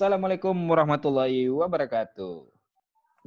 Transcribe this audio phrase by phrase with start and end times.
[0.00, 2.48] Assalamualaikum warahmatullahi wabarakatuh.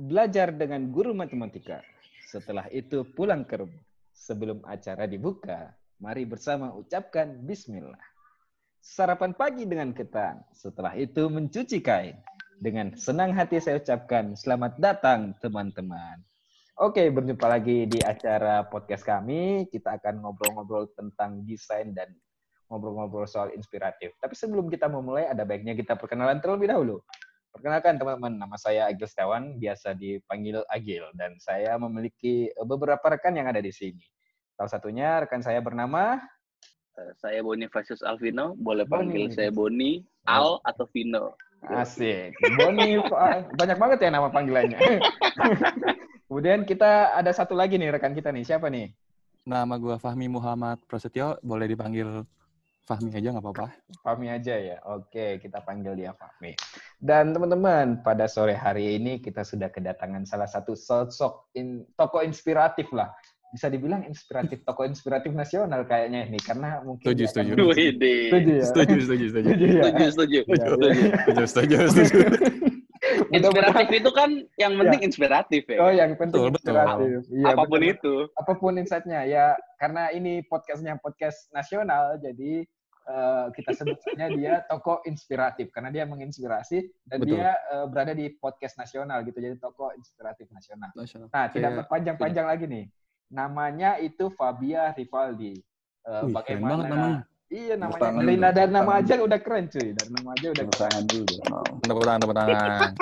[0.09, 1.85] Belajar dengan guru matematika.
[2.25, 3.85] Setelah itu pulang ke rumah.
[4.09, 5.69] Sebelum acara dibuka,
[6.01, 8.01] mari bersama ucapkan bismillah.
[8.81, 10.41] Sarapan pagi dengan ketan.
[10.49, 12.17] Setelah itu mencuci kain.
[12.57, 16.25] Dengan senang hati saya ucapkan selamat datang teman-teman.
[16.81, 19.69] Oke, berjumpa lagi di acara podcast kami.
[19.69, 22.09] Kita akan ngobrol-ngobrol tentang desain dan
[22.73, 24.17] ngobrol-ngobrol soal inspiratif.
[24.17, 26.97] Tapi sebelum kita memulai, ada baiknya kita perkenalan terlebih dahulu.
[27.53, 33.45] Perkenalkan teman-teman, nama saya Agil Setiawan, biasa dipanggil Agil, dan saya memiliki beberapa rekan yang
[33.45, 34.01] ada di sini.
[34.57, 36.17] Salah satunya rekan saya bernama
[36.93, 39.33] Eh, Saya Bonifacius Alvino, boleh panggil Boni.
[39.33, 39.91] saya Boni,
[40.29, 41.33] Al atau Vino.
[41.65, 42.37] Asik.
[42.53, 43.01] Boni,
[43.57, 44.77] banyak banget ya nama panggilannya.
[46.29, 48.45] Kemudian kita ada satu lagi nih rekan kita nih.
[48.45, 48.93] Siapa nih?
[49.49, 52.21] Nama gue Fahmi Muhammad Prasetyo, boleh dipanggil
[52.83, 53.67] Fahmi aja nggak apa-apa.
[54.03, 54.77] Fahmi aja ya.
[54.91, 56.51] Oke, kita panggil dia Fahmi.
[56.99, 62.91] Dan teman-teman, pada sore hari ini kita sudah kedatangan salah satu sosok in, tokoh inspiratif
[62.91, 63.07] lah.
[63.55, 67.31] Bisa dibilang inspiratif, tokoh inspiratif nasional kayaknya ini karena mungkin Setuju, ya.
[67.31, 69.25] Setuju, setuju, setuju.
[69.31, 69.83] Setuju ya.
[69.87, 70.39] Setuju, setuju.
[70.43, 70.89] Setuju.
[71.23, 72.72] Setuju, setuju, setuju.
[73.33, 74.29] Inspiratif itu kan
[74.61, 75.79] yang penting inspiratif ya.
[75.81, 76.73] Oh, yang penting Betul, betul.
[76.77, 77.19] inspiratif.
[77.33, 77.93] Iya, Apa pun betul.
[77.93, 78.15] itu.
[78.37, 79.45] apa pun insight-nya ya
[79.81, 82.63] karena ini podcastnya podcast nasional jadi
[83.09, 87.35] eh, kita sebut saja dia tokoh inspiratif karena dia menginspirasi dan Betul.
[87.35, 90.93] dia eh, berada di podcast nasional gitu jadi tokoh inspiratif nasional.
[90.95, 91.27] Nasional.
[91.33, 92.85] Nah tidak berpanjang-panjang lagi nih
[93.33, 95.57] namanya itu Fabia Rivaldi.
[96.03, 97.19] Eh, Wih, keren banget namanya.
[97.53, 101.05] Iya namanya dari nada tepuk nama aja udah keren cuy dari nama aja udah tangan
[101.05, 101.77] dulu dong.
[101.85, 102.91] Tepuk tangan, tepuk tangan.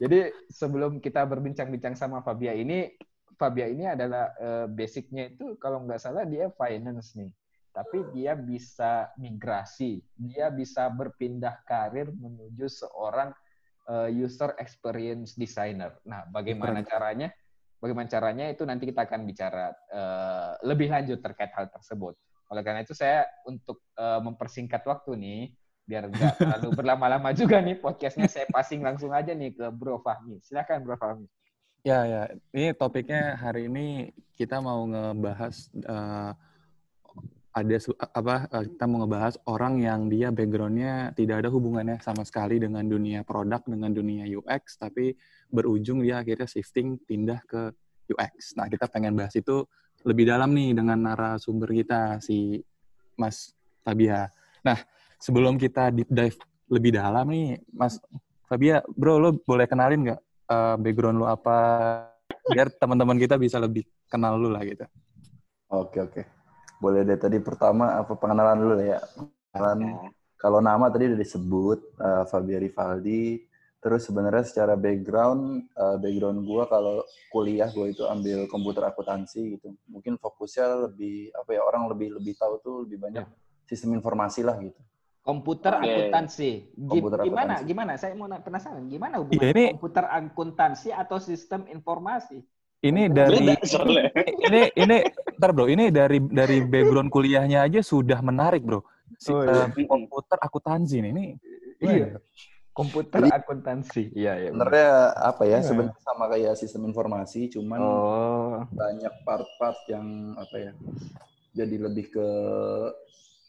[0.00, 2.94] Jadi sebelum kita berbincang-bincang sama Fabia ini,
[3.34, 7.34] Fabia ini adalah eh, basicnya itu kalau nggak salah dia finance nih.
[7.74, 13.34] Tapi dia bisa migrasi, dia bisa berpindah karir menuju seorang
[13.90, 15.98] eh, user experience designer.
[16.06, 16.86] Nah, bagaimana Keren.
[16.86, 17.34] caranya?
[17.84, 22.16] Bagaimana caranya itu nanti kita akan bicara eh, lebih lanjut terkait hal tersebut.
[22.48, 25.40] Oleh karena itu saya untuk eh, mempersingkat waktu nih,
[25.84, 30.40] biar nggak terlalu berlama-lama juga nih podcastnya saya passing langsung aja nih ke Bro Fahmi.
[30.40, 31.28] Silakan Bro Fahmi.
[31.84, 32.22] Ya, ya.
[32.56, 36.32] Ini topiknya hari ini kita mau ngebahas eh,
[37.54, 37.76] ada
[38.10, 42.82] apa eh, kita mau ngebahas orang yang dia backgroundnya tidak ada hubungannya sama sekali dengan
[42.82, 45.14] dunia produk dengan dunia UX tapi
[45.54, 47.70] berujung dia akhirnya shifting pindah ke
[48.10, 48.58] UX.
[48.58, 49.62] Nah kita pengen bahas itu
[50.02, 52.58] lebih dalam nih dengan narasumber kita si
[53.14, 53.54] Mas
[53.86, 54.26] Fabia.
[54.66, 54.82] Nah
[55.22, 58.02] sebelum kita deep dive lebih dalam nih Mas
[58.50, 60.20] Fabia, bro lo boleh kenalin nggak
[60.50, 61.56] eh, background lo apa
[62.50, 64.84] biar teman-teman kita bisa lebih kenal lu lah gitu.
[65.70, 66.43] Oke oke.
[66.84, 69.00] Boleh deh tadi pertama apa pengenalan dulu ya.
[69.16, 69.80] Pengenalan
[70.36, 73.40] kalau nama tadi udah disebut eh, Fabio Rivaldi.
[73.80, 77.00] Terus sebenarnya secara background eh, background gua kalau
[77.32, 79.72] kuliah gua itu ambil komputer akuntansi gitu.
[79.88, 83.24] Mungkin fokusnya lebih apa ya orang lebih lebih tahu tuh lebih banyak
[83.64, 84.76] sistem informasi lah gitu.
[85.24, 85.88] Komputer Oke.
[85.88, 86.50] akuntansi.
[86.84, 87.56] Komputer gimana?
[87.56, 87.64] akuntansi.
[87.64, 87.92] Gimana?
[87.96, 88.84] Saya mau na- penasaran.
[88.92, 92.44] Gimana hubungan Iya, ini- komputer akuntansi atau sistem informasi?
[92.84, 94.96] Ini dari ini ini
[95.40, 98.84] ntar bro, ini dari dari background kuliahnya aja sudah menarik bro.
[99.16, 99.72] Si, Oh, iya.
[99.72, 101.10] eh, komputer akuntansi nih.
[101.12, 101.24] Ini
[101.80, 102.06] Iya.
[102.74, 104.02] Komputer Jadi- akuntansi.
[104.12, 104.48] Iya, iya.
[104.50, 104.66] benar.
[104.66, 105.58] Sebenarnya apa ya?
[105.62, 105.66] Iya.
[105.70, 110.72] Sebenarnya sama kayak sistem informasi, cuman Oh, banyak part-part yang apa ya
[111.54, 112.28] jadi lebih ke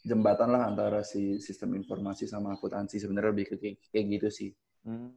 [0.06, 4.50] jembatan lah antara si sistem informasi sama akuntansi sebenarnya lebih ke kayak, kayak gitu sih
[4.86, 5.10] hmm,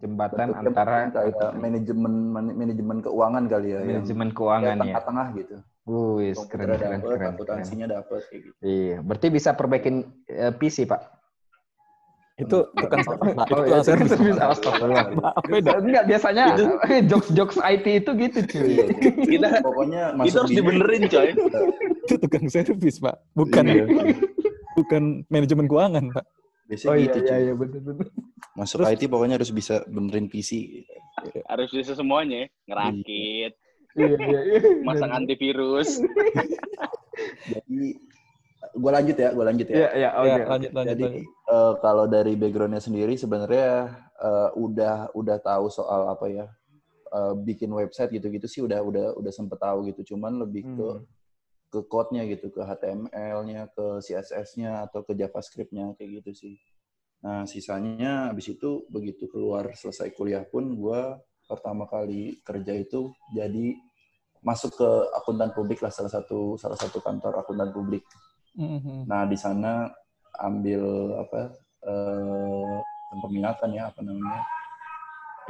[0.00, 4.80] jembatan Bentuknya antara kayak manajemen man- manajemen keuangan kali ya manajemen keuangan ya.
[4.82, 9.94] tengah-tengah gitu Wih, keren, keren, dapet keren, akuntansinya dapet kayak gitu Iya, berarti bisa perbaikin
[10.24, 11.00] eh, PC, Pak.
[12.38, 14.10] itu bukan Pak, itu Oh, tukang iya, servis.
[14.10, 14.42] itu bisa.
[14.46, 15.04] Astagfirullah.
[15.44, 15.70] Beda.
[15.76, 16.44] Enggak, biasanya
[17.10, 18.64] jokes-jokes IT itu gitu, cuy.
[18.70, 18.84] Iya.
[19.20, 21.28] Kita pokoknya itu harus di dibenerin coy.
[22.00, 23.16] Itu tukang servis, Pak.
[23.34, 23.84] Bukan Iya.
[24.72, 26.24] bukan manajemen keuangan, Pak.
[26.70, 27.42] Biasanya Oh iya, gitu iya, cuy.
[27.42, 28.06] iya, betul-betul.
[28.52, 30.92] masuk Terus- IT pokoknya harus bisa benerin PC gitu.
[31.44, 32.46] Harus bisa semuanya.
[32.64, 33.52] Ngerakit,
[33.92, 34.58] Iya, iya, iya.
[34.80, 35.98] masang antivirus.
[37.44, 37.98] jadi
[38.70, 40.28] gue lanjut ya gue lanjut ya Iya, iya, oke.
[40.30, 40.88] Ya, lanjut lanjut.
[40.88, 41.24] Jadi lanjut.
[41.48, 43.68] eh, kalau dari backgroundnya sendiri sebenarnya
[44.16, 46.46] eh, udah udah tahu soal apa ya
[47.08, 50.14] eh, bikin website gitu-gitu sih udah udah udah sempet tahu gitu.
[50.14, 51.02] Cuman lebih ke Hmm.
[51.70, 56.54] Ke code-nya gitu, ke HTML-nya, ke CSS-nya atau ke JavaScript-nya kayak gitu sih.
[57.22, 61.00] Nah sisanya abis itu begitu keluar selesai kuliah pun gue
[61.44, 63.76] pertama kali kerja itu jadi
[64.40, 64.90] masuk ke
[65.20, 68.02] akuntan publik lah salah satu salah satu kantor akuntan publik.
[68.56, 69.04] Mhm.
[69.04, 69.92] Nah di sana
[70.40, 70.82] ambil
[71.20, 71.40] apa
[71.84, 72.78] eh,
[73.20, 74.59] peminatan ya apa namanya?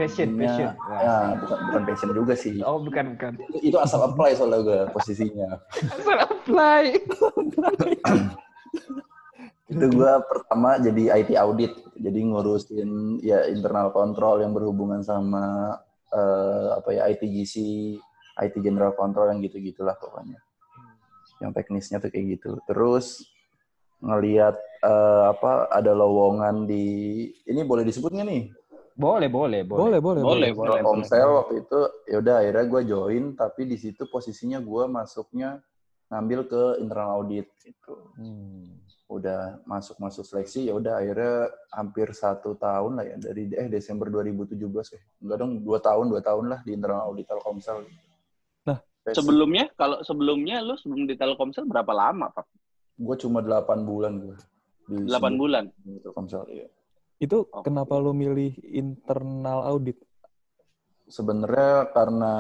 [0.00, 1.04] Passion, Ininya- passion.
[1.04, 2.56] Ya bukan bukan passion juga sih.
[2.64, 3.32] Oh, bukan, bukan.
[3.60, 5.60] Itu asal apply soalnya gue posisinya.
[5.76, 6.84] Asal apply.
[9.70, 15.78] itu gue pertama jadi IT audit jadi ngurusin ya internal control yang berhubungan sama
[16.10, 17.54] eh, apa ya ITGC
[18.42, 20.42] IT general control yang gitu gitulah pokoknya
[21.38, 23.30] yang teknisnya tuh kayak gitu terus
[24.02, 26.84] ngelihat eh, apa ada lowongan di
[27.46, 28.42] ini boleh disebut nggak nih
[29.00, 29.80] Boleh, boleh, boleh.
[29.80, 30.70] Boleh, boleh, Boleh, boleh.
[30.76, 35.64] Telkomsel waktu itu ya udah akhirnya gue join tapi di situ posisinya gue masuknya
[36.12, 38.76] ngambil ke internal audit gitu Hmm.
[39.10, 44.06] udah masuk masuk seleksi ya udah akhirnya hampir satu tahun lah ya dari eh Desember
[44.06, 44.54] 2017
[44.94, 47.82] eh enggak dong dua tahun dua tahun lah di internal audit Telkomsel.
[48.70, 48.78] Nah,
[49.10, 52.46] Sebelumnya, kalau sebelumnya lu sebelum di Telkomsel berapa lama, Pak?
[53.00, 54.36] gue cuma 8 bulan gue
[55.08, 55.64] 8 bulan.
[55.80, 56.68] di Telkomsel iya.
[57.20, 57.68] Itu Oke.
[57.68, 60.00] kenapa lu milih internal audit?
[61.04, 62.34] Sebenarnya karena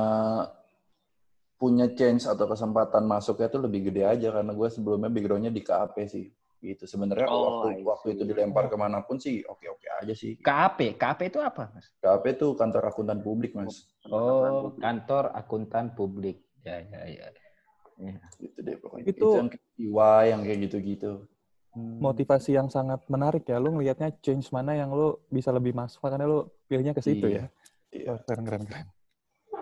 [1.60, 6.08] punya chance atau kesempatan masuknya tuh lebih gede aja karena gue sebelumnya backgroundnya di KAP
[6.08, 6.24] sih
[6.64, 10.40] gitu sebenarnya Oh, waktu waktu itu dilempar ke mana pun sih oke oke aja sih
[10.40, 11.92] KAP, KAP itu apa, Mas?
[12.00, 16.40] KAP tuh kantor akuntan publik mas Oh, kantor akuntan publik.
[16.64, 17.28] Ya, ya, ya.
[18.00, 18.16] Ya.
[18.40, 21.28] gitu deh pokoknya Itu- itu, yang UI yang kayak gitu-gitu
[21.70, 22.02] Hmm.
[22.02, 23.62] Motivasi yang sangat menarik ya.
[23.62, 27.46] Lu ngelihatnya change mana yang lu bisa lebih masuk karena lu pilihnya ke situ Iya.
[27.46, 27.46] ya.
[27.94, 28.08] Iya.
[28.10, 28.86] Oh, keren, keren, keren.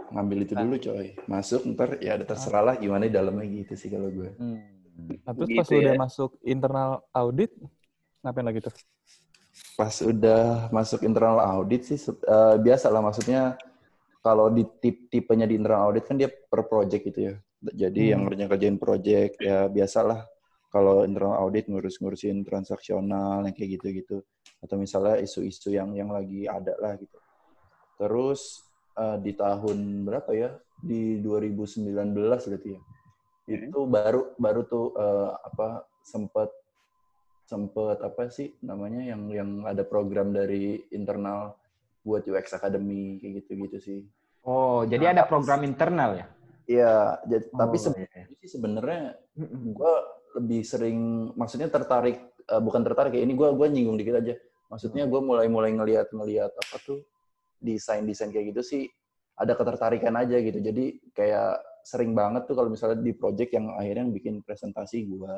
[0.09, 3.93] ngambil itu dulu coy masuk ntar ya ada terserah lah gimana di dalamnya gitu sih
[3.93, 4.57] kalau gue Hmm.
[5.21, 6.01] Nah, terus Begitu pas lu udah ya.
[6.01, 7.51] masuk internal audit,
[8.25, 8.75] ngapain lagi tuh?
[9.77, 13.61] pas udah masuk internal audit sih se- eh, biasa lah maksudnya
[14.25, 18.25] kalau di tip tipenya di internal audit kan dia per project gitu ya jadi yang
[18.25, 18.33] Hmm.
[18.33, 20.25] ngerjain kerjain project ya biasalah
[20.69, 24.21] kalau internal audit ngurus-ngurusin transaksional yang kayak gitu-gitu
[24.61, 27.17] atau misalnya isu-isu yang yang lagi ada lah gitu
[27.97, 28.63] terus
[28.95, 32.81] eh, di tahun berapa ya di 2019 berarti ya
[33.49, 36.53] itu baru baru tuh eh, apa sempat
[37.49, 41.57] sempet apa sih namanya yang yang ada program dari internal
[42.05, 44.01] buat UX Academy kayak gitu-gitu sih.
[44.45, 46.27] Oh, jadi ada program internal ya?
[46.69, 46.93] Iya,
[47.25, 48.37] jadi- tapi Oh, sebenarnya iya.
[48.41, 49.01] sih sebenarnya
[49.37, 49.73] Mm-mm.
[50.37, 50.99] Lebih sering
[51.35, 54.35] maksudnya tertarik eh, bukan tertarik ya ini gue gua nyinggung dikit aja.
[54.69, 57.01] Maksudnya gue mulai mulai ngelihat ngelihat apa tuh
[57.59, 58.83] desain desain kayak gitu sih
[59.39, 60.59] ada ketertarikan aja gitu.
[60.61, 65.37] Jadi kayak sering banget tuh kalau misalnya di project yang akhirnya yang bikin presentasi gue.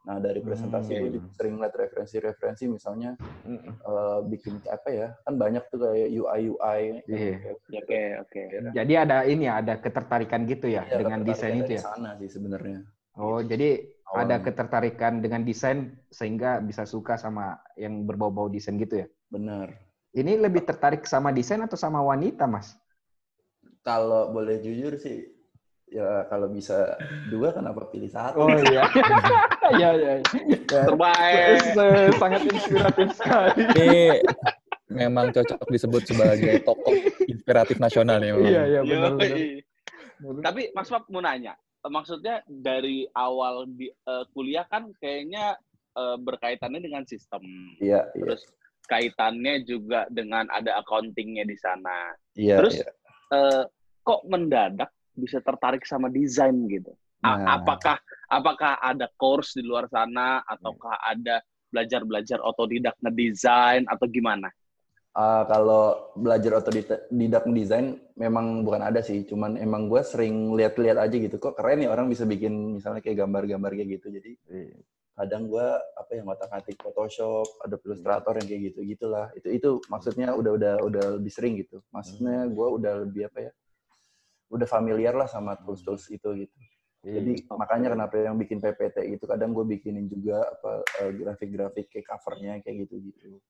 [0.00, 1.00] Nah dari presentasi Hmm.
[1.02, 3.72] gue juga sering lihat referensi-referensi misalnya Mm-mm.
[3.74, 7.36] eh, bikin apa ya kan banyak tuh kayak UI UI Iya.
[7.68, 8.42] Oke, oke.
[8.72, 11.82] Jadi ada ini ya, ada ketertarikan gitu ya Iya, dengan desain itu ya?
[11.84, 12.80] sana sih sebenarnya
[13.20, 19.08] Oh, jadi ada ketertarikan dengan desain sehingga bisa suka sama yang berbau-bau desain gitu ya?
[19.30, 19.70] benar
[20.10, 22.74] Ini lebih tertarik sama desain atau sama wanita, Mas?
[23.80, 25.24] kalau boleh jujur sih
[25.90, 26.94] ya kalau bisa
[27.26, 28.86] dua kenapa pilih satu Oh iya.
[29.70, 30.12] Iya, iya.
[30.66, 30.82] Ya.
[30.90, 31.62] Terbaik.
[32.18, 33.70] Sangat inspiratif sekali.
[33.70, 34.18] Ini
[34.90, 36.90] memang cocok disebut sebagai tokoh
[37.30, 38.34] inspiratif nasional ya.
[38.34, 39.14] Iya, iya, benar.
[40.42, 41.54] Tapi Mas Pap mau nanya,
[41.88, 45.56] maksudnya dari awal di, eh, kuliah kan kayaknya
[45.96, 47.40] eh, berkaitannya dengan sistem.
[47.80, 48.42] iya iya Terus
[48.90, 52.12] kaitannya juga dengan ada accountingnya di sana.
[52.36, 52.90] iya Terus iya.
[53.32, 53.64] eh,
[54.04, 56.92] kok mendadak bisa tertarik sama desain gitu?
[57.20, 57.60] Nah.
[57.60, 58.00] Apakah
[58.32, 64.48] apakah ada course di luar sana ataukah ada belajar-belajar otodidak ngedesain atau gimana?
[65.10, 67.10] Ah, kalau belajar otodidak
[67.50, 71.34] desain memang bukan ada sih, cuman emang gue sering lihat-lihat aja gitu.
[71.34, 74.06] Kok keren ya orang bisa bikin misalnya kayak gambar-gambar kayak gitu.
[74.14, 74.38] Jadi
[75.18, 75.66] kadang gue
[75.98, 79.26] apa yang ngotak-ngatik Photoshop, ada Illustrator yang kayak gitu gitulah.
[79.34, 81.82] Itu itu maksudnya udah udah udah lebih sering gitu.
[81.90, 83.52] Maksudnya gue udah lebih apa ya?
[84.46, 86.58] Udah familiar lah sama tools-tools itu gitu.
[87.02, 87.58] Jadi Oke.
[87.58, 92.62] makanya kenapa yang bikin PPT itu kadang gue bikinin juga apa eh, grafik-grafik kayak covernya
[92.62, 93.42] kayak gitu-gitu.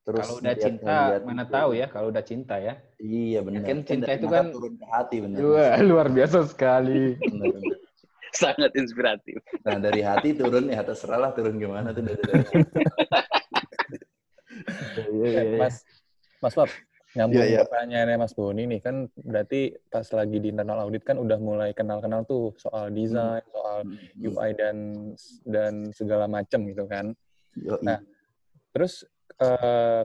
[0.00, 1.52] Terus Kalau udah cinta, ngeliat mana itu.
[1.52, 2.74] tahu ya kalau udah cinta ya.
[2.96, 3.60] Iya benar.
[3.62, 5.38] Yakin cinta dari itu kan- turun ke hati benar.
[5.44, 7.20] Wah, luar biasa sekali.
[7.20, 7.78] Benar, benar.
[8.40, 9.42] Sangat inspiratif.
[9.60, 12.22] Nah dari hati turun ya terserah lah turun gimana tuh dari.
[12.22, 12.44] dari.
[14.90, 15.58] Iya, iya, iya.
[15.58, 15.76] Mas,
[16.38, 16.68] Mas Pap,
[17.12, 17.60] nyambung Iya, iya.
[17.64, 22.22] pertanyaannya Mas Boni nih kan berarti pas lagi di internal audit kan udah mulai kenal-kenal
[22.22, 24.76] tuh soal desain, soal UI dan
[25.46, 27.14] dan segala macam gitu kan.
[27.56, 27.80] Yoi.
[27.80, 27.98] Nah,
[28.70, 29.02] Terus
[29.38, 30.02] eh,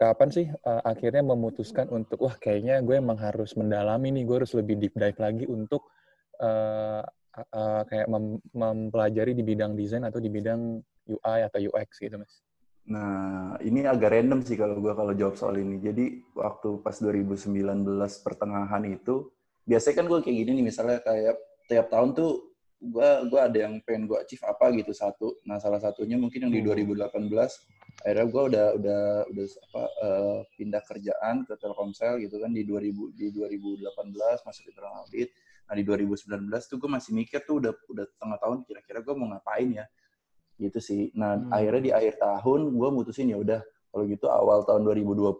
[0.00, 4.56] kapan sih uh, akhirnya memutuskan untuk wah kayaknya gue emang harus mendalami nih, gue harus
[4.56, 5.92] lebih deep dive lagi untuk
[6.40, 7.04] uh,
[7.36, 12.40] uh, kayak mem mempelajari di bidang desain atau di bidang UI atau UX gitu, Mas.
[12.88, 15.76] Nah, ini agak random sih kalau gue kalau jawab soal ini.
[15.84, 17.52] Jadi waktu pas 2019
[18.24, 19.28] pertengahan itu,
[19.68, 21.36] biasanya kan gue kayak gini nih, misalnya kayak
[21.68, 25.36] tiap tahun tuh gue gue ada yang pengen gue achieve apa gitu satu.
[25.44, 27.20] Nah salah satunya mungkin yang di 2018
[28.00, 33.16] akhirnya gue udah udah udah apa uh, pindah kerjaan ke Telkomsel gitu kan di 2000
[33.16, 35.28] di 2018 masuk internal audit.
[35.68, 39.28] Nah di 2019 tuh gue masih mikir tuh udah udah tengah tahun kira-kira gue mau
[39.30, 39.86] ngapain ya
[40.56, 41.12] gitu sih.
[41.14, 41.52] Nah hmm.
[41.52, 45.34] akhirnya di akhir tahun gue mutusin ya udah kalau gitu awal tahun 2020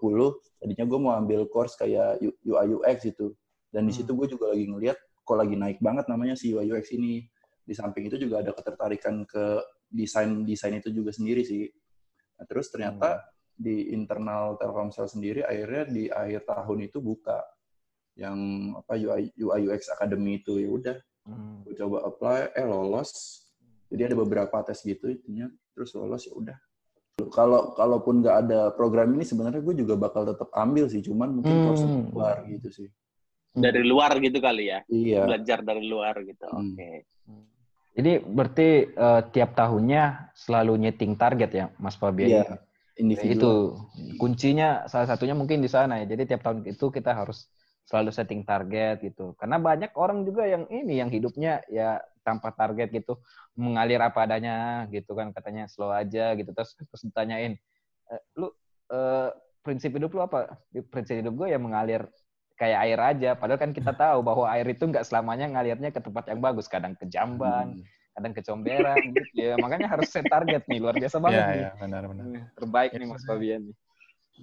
[0.59, 3.31] tadinya gue mau ambil course kayak UI UX itu
[3.71, 4.99] dan di situ gue juga lagi ngeliat
[5.31, 7.23] kok lagi naik banget namanya si UI UX ini.
[7.63, 11.71] Di samping itu juga ada ketertarikan ke desain desain itu juga sendiri sih.
[12.41, 13.27] Nah, terus ternyata hmm.
[13.61, 17.45] di internal Telkomsel sendiri akhirnya di akhir tahun itu buka
[18.17, 18.37] yang
[18.81, 20.97] apa UI UI UX Academy itu ya udah.
[21.29, 21.61] Hmm.
[21.69, 23.45] Gue coba apply, eh lolos.
[23.93, 26.57] Jadi ada beberapa tes gitu intinya, terus lolos ya udah.
[27.37, 31.53] Kalau kalaupun nggak ada program ini sebenarnya gue juga bakal tetap ambil sih, cuman mungkin
[31.53, 31.65] hmm.
[31.69, 31.85] course
[32.17, 32.89] luar gitu sih
[33.51, 35.27] dari luar gitu kali ya iya.
[35.27, 36.55] belajar dari luar gitu hmm.
[36.55, 36.97] oke okay.
[37.91, 42.31] Jadi berarti uh, tiap tahunnya selalu nyeting target ya Mas Fabian?
[42.31, 42.45] Iya.
[43.01, 43.33] Individual.
[43.33, 43.53] itu
[44.21, 46.07] kuncinya salah satunya mungkin di sana ya.
[46.15, 47.49] Jadi tiap tahun itu kita harus
[47.89, 49.33] selalu setting target gitu.
[49.41, 53.19] Karena banyak orang juga yang ini yang hidupnya ya tanpa target gitu.
[53.57, 56.53] Mengalir apa adanya gitu kan katanya slow aja gitu.
[56.53, 57.57] Terus terus ditanyain
[58.07, 58.53] e, lu
[58.93, 59.33] uh,
[59.65, 60.61] prinsip hidup lu apa?
[60.93, 62.05] Prinsip hidup gue ya mengalir
[62.61, 63.31] kayak air aja.
[63.33, 66.69] Padahal kan kita tahu bahwa air itu nggak selamanya ngalirnya ke tempat yang bagus.
[66.69, 67.85] Kadang ke jamban, hmm.
[68.13, 69.57] kadang ke comberan gitu ya.
[69.57, 70.79] Makanya harus set target nih.
[70.85, 71.63] Luar biasa banget ya, nih.
[71.65, 72.25] Ya, benar, benar.
[72.53, 73.77] Terbaik nih Mas Fabian nih.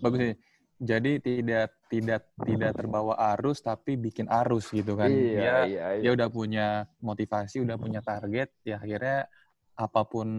[0.01, 0.36] Bagus nih.
[0.77, 5.09] Jadi tidak tidak tidak terbawa arus tapi bikin arus gitu kan.
[5.09, 6.01] Iya, dia, iya, iya.
[6.05, 6.67] dia udah punya
[7.01, 9.25] motivasi, udah punya target, ya akhirnya
[9.74, 10.29] apa pun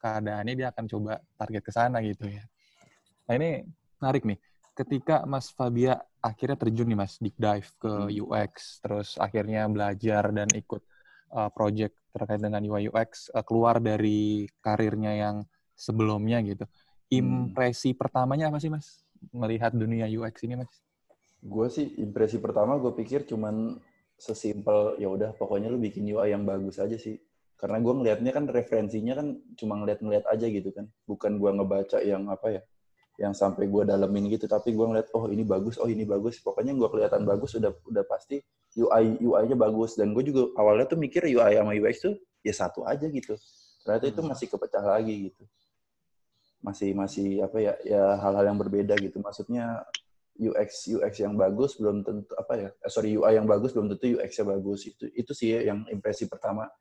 [0.00, 2.40] keadaannya dia akan coba target ke sana gitu ya.
[3.28, 3.68] Nah ini
[4.00, 4.40] menarik nih
[4.80, 8.16] ketika Mas Fabia akhirnya terjun nih Mas deep dive ke hmm.
[8.24, 10.80] UX, terus akhirnya belajar dan ikut
[11.36, 15.36] uh, project terkait dengan UI UX, uh, keluar dari karirnya yang
[15.76, 16.64] sebelumnya gitu.
[17.12, 18.00] Impresi hmm.
[18.00, 19.04] pertamanya apa sih Mas
[19.36, 20.72] melihat dunia UX ini Mas?
[21.40, 23.76] Gue sih impresi pertama gue pikir cuman
[24.20, 27.20] sesimpel ya udah pokoknya lu bikin UI yang bagus aja sih.
[27.60, 30.88] Karena gue ngelihatnya kan referensinya kan cuma ngeliat-ngeliat aja gitu kan.
[31.04, 32.62] Bukan gue ngebaca yang apa ya,
[33.20, 34.48] yang sampai gue dalemin gitu.
[34.48, 36.40] Tapi gue ngeliat oh ini bagus oh ini bagus.
[36.40, 38.40] Pokoknya gue kelihatan bagus udah udah pasti
[38.80, 40.00] UI UI-nya bagus.
[40.00, 43.36] Dan gue juga awalnya tuh mikir UI sama UX tuh ya satu aja gitu.
[43.84, 44.28] Ternyata itu hmm.
[44.32, 45.42] masih kepecah lagi gitu.
[46.64, 49.20] Masih masih apa ya ya hal-hal yang berbeda gitu.
[49.20, 49.84] Maksudnya
[50.40, 54.16] UX UX yang bagus belum tentu apa ya eh, sorry UI yang bagus belum tentu
[54.16, 54.88] UX-nya bagus.
[54.88, 56.72] Itu itu sih yang impresi pertama.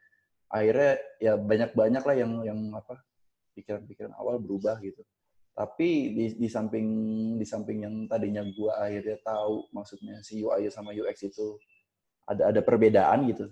[0.47, 2.95] Akhirnya ya banyak banyak lah yang yang apa
[3.59, 5.03] pikiran-pikiran awal berubah gitu
[5.59, 6.87] tapi di, di samping
[7.35, 11.59] di samping yang tadinya gua akhirnya tahu maksudnya si UI sama UX itu
[12.23, 13.51] ada ada perbedaan gitu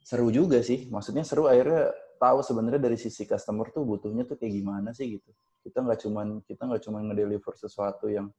[0.00, 4.56] seru juga sih maksudnya seru akhirnya tahu sebenarnya dari sisi customer tuh butuhnya tuh kayak
[4.56, 8.32] gimana sih gitu kita nggak cuman kita nggak cuman ngedeliver sesuatu yang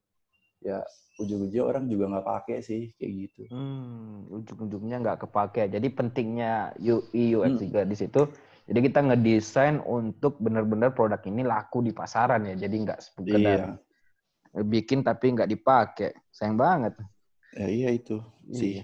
[0.57, 0.81] ya
[1.21, 3.41] ujung-ujungnya orang juga nggak pakai sih kayak gitu.
[3.53, 5.69] Hmm, ujung-ujungnya nggak kepake.
[5.69, 7.61] Jadi pentingnya UI UX hmm.
[7.61, 8.21] juga di situ
[8.67, 12.67] jadi kita ngedesain untuk benar-benar produk ini laku di pasaran ya.
[12.67, 13.67] Jadi nggak sekedar iya.
[14.59, 16.11] bikin tapi nggak dipakai.
[16.35, 16.99] Sayang banget.
[17.55, 18.19] Ya, iya itu
[18.51, 18.83] sih.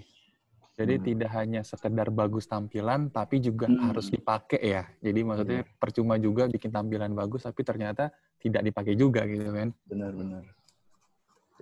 [0.74, 1.04] Jadi hmm.
[1.06, 3.92] tidak hanya sekedar bagus tampilan, tapi juga hmm.
[3.92, 4.82] harus dipakai ya.
[5.04, 5.78] Jadi maksudnya hmm.
[5.78, 8.10] percuma juga bikin tampilan bagus, tapi ternyata
[8.42, 9.70] tidak dipakai juga gitu kan.
[9.86, 10.42] Benar-benar.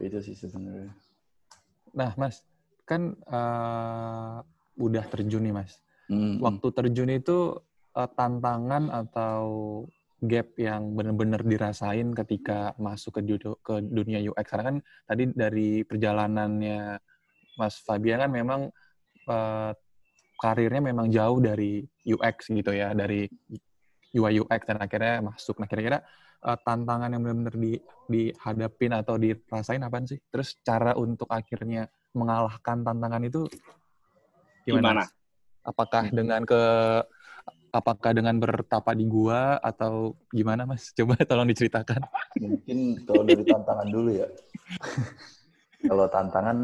[0.00, 0.96] Itu sih sebenarnya.
[1.92, 2.40] Nah, Mas,
[2.88, 4.40] kan uh,
[4.80, 5.76] udah terjun nih, Mas.
[6.08, 6.40] Hmm.
[6.40, 7.60] Waktu terjun itu
[7.96, 9.44] uh, tantangan atau
[10.22, 14.46] gap yang benar-benar dirasain ketika masuk ke dunia, ke dunia UX?
[14.46, 14.76] Karena kan
[15.08, 16.80] tadi dari perjalanannya
[17.58, 18.60] Mas Fabian kan memang
[19.28, 19.70] uh,
[20.38, 23.26] karirnya memang jauh dari UX gitu ya, dari
[24.12, 25.58] UI UX dan akhirnya masuk.
[25.58, 25.98] Nah kira-kira
[26.44, 27.72] uh, tantangan yang benar-benar di,
[28.10, 30.20] dihadapin atau dirasain apa sih?
[30.28, 33.48] Terus cara untuk akhirnya mengalahkan tantangan itu
[34.68, 35.02] gimana?
[35.02, 35.04] gimana?
[35.62, 36.14] Apakah hmm.
[36.14, 36.62] dengan ke
[37.72, 40.92] apakah dengan bertapa di gua atau gimana mas?
[40.96, 42.04] Coba tolong diceritakan.
[42.38, 44.28] Mungkin kalau dari tantangan dulu ya.
[45.90, 46.58] kalau tantangan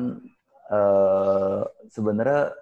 [0.71, 1.61] uh,
[1.91, 2.55] sebenarnya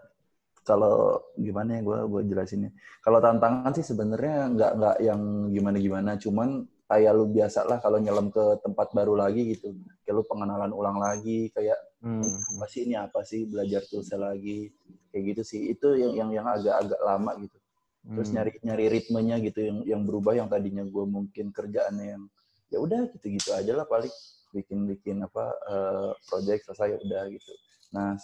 [0.66, 2.70] kalau gimana ya gue gue jelasinnya.
[2.98, 5.20] Kalau tantangan sih sebenarnya nggak nggak yang
[5.54, 9.74] gimana gimana, cuman kayak lu biasa lah kalau nyelam ke tempat baru lagi gitu
[10.06, 11.74] kayak lu pengenalan ulang lagi kayak
[12.06, 12.22] Hmm.
[12.22, 14.70] apa sih ini apa sih belajar toolsnya lagi
[15.10, 17.58] kayak gitu sih itu yang yang yang agak-agak lama gitu
[18.14, 18.36] terus Hmm.
[18.38, 22.22] nyari nyari ritmenya gitu yang yang berubah yang tadinya gue mungkin kerjaannya yang
[22.70, 24.12] ya udah gitu-gitu aja lah paling.
[24.54, 27.52] Bikin bikin apa eh, project selesai ya udah gitu.
[27.92, 28.14] Nah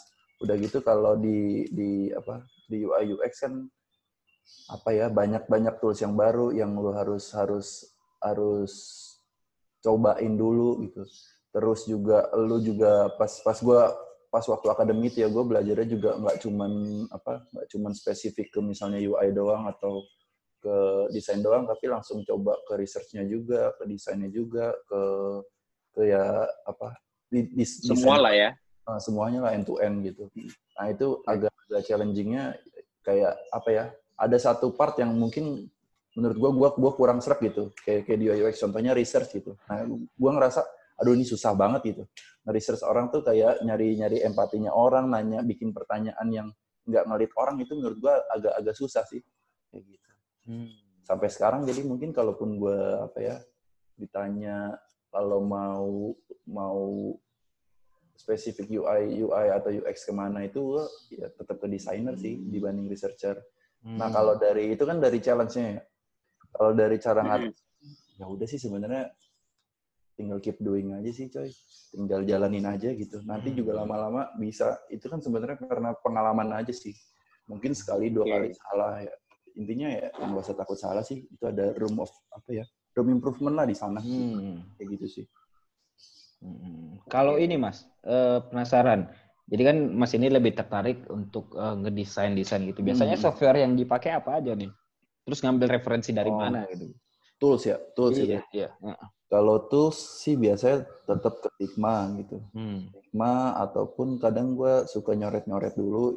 [0.43, 3.67] udah gitu kalau di di apa di UI UX kan
[4.71, 8.73] apa ya banyak banyak tools yang baru yang lu harus harus harus
[9.83, 11.03] cobain dulu gitu.
[11.53, 13.93] Terus juga lu juga pas pas gua
[14.33, 16.73] pas waktu akademik ya gue belajarnya juga nggak cuman
[17.13, 20.01] apa nggak cuman spesifik ke misalnya UI doang atau
[20.63, 20.77] ke
[21.13, 25.03] desain doang tapi langsung coba ke researchnya juga ke desainnya juga ke
[25.93, 26.97] ke ya apa
[27.29, 28.51] di, di, Semua lah ya.
[28.85, 30.29] uh, semuanya lah end to end gitu.
[30.77, 32.61] Nah itu agak agak challengingnya
[33.01, 33.85] kayak apa ya?
[34.21, 35.65] Ada satu part yang mungkin
[36.13, 37.73] menurut gua gua gua kurang serak gitu.
[37.89, 39.57] Kayak kayak di UI UX contohnya research gitu.
[39.65, 40.61] Nah gua ngerasa
[41.01, 42.05] aduh ini susah banget gitu.
[42.43, 46.49] Nge-research orang tuh kayak nyari-nyari empatinya orang, nanya bikin pertanyaan yang
[46.83, 49.23] nggak ngelit orang itu menurut gua agak-agak susah sih.
[49.71, 50.11] Kayak gitu.
[50.51, 50.71] Hmm.
[51.07, 53.37] Sampai sekarang jadi mungkin kalaupun gua apa ya
[53.95, 54.75] ditanya
[55.13, 56.17] kalau mau
[56.51, 57.15] mau
[58.19, 62.91] spesifik UI UI atau UX ke mana itu gua ya tetap ke desainer sih dibanding
[62.91, 63.39] researcher.
[63.83, 64.15] Nah Hmm.
[64.15, 65.83] kalau dari itu kan dari challenge-nya ya.
[66.55, 67.29] Kalau dari cara Hmm.
[67.31, 67.43] ngat
[68.19, 69.11] ya udah sih sebenarnya
[70.15, 71.49] tinggal keep doing aja sih coy.
[71.93, 73.21] Tinggal jalanin aja gitu.
[73.25, 73.59] Nanti Hmm.
[73.61, 74.81] juga lama-lama bisa.
[74.89, 76.97] Itu kan sebenarnya karena pengalaman aja sih.
[77.51, 78.33] Mungkin sekali dua Oke.
[78.33, 79.13] kali salah ya.
[79.53, 81.29] Intinya ya nggak usah takut salah sih.
[81.29, 82.65] Itu ada room of apa ya?
[82.97, 84.01] Room improvement lah di sana.
[84.01, 84.65] Hmm.
[84.81, 85.25] Kayak gitu sih.
[86.41, 86.99] Hmm.
[87.07, 89.13] Kalau ini Mas, eh, penasaran.
[89.53, 92.81] Jadi kan Mas ini lebih tertarik untuk eh, ngedesain desain gitu.
[92.81, 93.25] Biasanya Hmm.
[93.29, 94.73] software yang dipakai apa aja nih?
[95.23, 96.41] Terus ngambil referensi dari Oh.
[96.41, 96.89] mana gitu?
[97.43, 98.39] Tools ya, tools Iya, itu.
[98.55, 98.69] iya.
[98.79, 99.09] Heeh.
[99.27, 102.39] Kalau tools sih biasanya tetap ke Figma gitu.
[102.55, 102.87] Hmm.
[102.95, 106.15] Figma ataupun kadang gue suka nyoret-nyoret dulu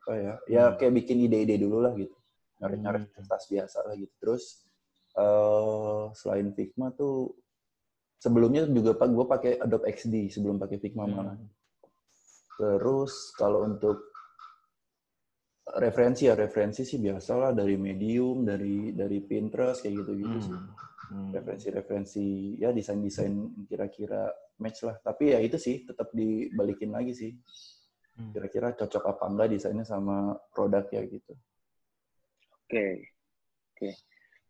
[0.00, 0.76] apa ya ya Hmm.
[0.78, 2.14] kayak bikin ide-ide dulu lah gitu
[2.56, 3.12] nyoret-nyoret Hmm.
[3.12, 4.64] kertas biasa lah gitu terus
[5.16, 7.32] eh selain Figma tuh
[8.16, 11.12] sebelumnya juga pak gue pakai Adobe XD sebelum pakai Figma Hmm.
[11.12, 11.36] malah
[12.56, 14.09] terus kalau untuk
[15.78, 20.58] referensi ya referensi sih biasa lah dari Medium dari dari Pinterest kayak gitu-gitu sih
[21.10, 21.26] Hmm.
[21.26, 21.34] Hmm.
[21.34, 23.34] referensi-referensi ya desain-desain
[23.66, 24.30] kira-kira
[24.62, 24.94] match lah.
[25.02, 27.34] Tapi ya itu sih tetap dibalikin lagi sih.
[28.14, 28.30] Hmm.
[28.30, 31.34] Kira-kira cocok apa enggak desainnya sama produk ya gitu.
[32.62, 33.10] Oke.
[33.74, 33.90] Oke.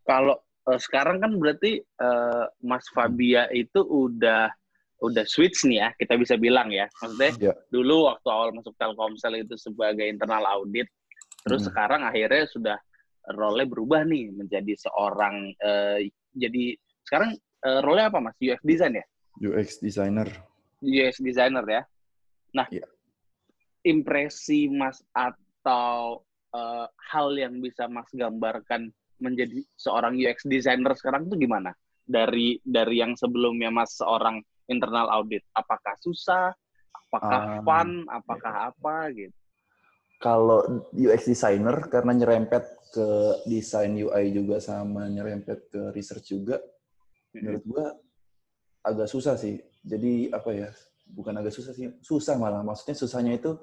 [0.05, 0.37] Kalau
[0.69, 4.53] eh, sekarang kan berarti eh, Mas Fabia itu udah
[5.01, 6.85] udah switch nih ya, kita bisa bilang ya.
[7.01, 7.55] Maksudnya Ya.
[7.73, 10.93] dulu waktu awal masuk Telkomsel itu sebagai internal audit,
[11.41, 11.69] terus Hmm.
[11.73, 12.77] sekarang akhirnya sudah
[13.33, 18.37] role berubah nih menjadi seorang eh, jadi sekarang eh, role apa Mas?
[18.39, 19.05] UX design ya?
[19.41, 20.29] UX designer.
[20.81, 21.83] UX designer ya.
[22.57, 22.89] Nah, Iya.
[23.85, 31.47] impresi Mas atau eh, hal yang bisa Mas gambarkan menjadi seorang UX designer sekarang itu
[31.47, 31.71] gimana?
[32.03, 36.51] Dari dari yang sebelumnya Mas seorang internal audit, apakah susah?
[36.91, 38.03] Apakah Ah, fun?
[38.09, 39.35] Apakah apa gitu?
[40.21, 43.09] Kalau UX designer karena nyerempet ke
[43.49, 46.61] desain UI juga sama nyerempet ke research juga,
[47.33, 47.87] menurut gua
[48.85, 49.57] agak susah sih.
[49.81, 50.69] Jadi apa ya?
[51.09, 52.61] Bukan agak susah sih, susah malah.
[52.61, 53.57] Maksudnya susahnya itu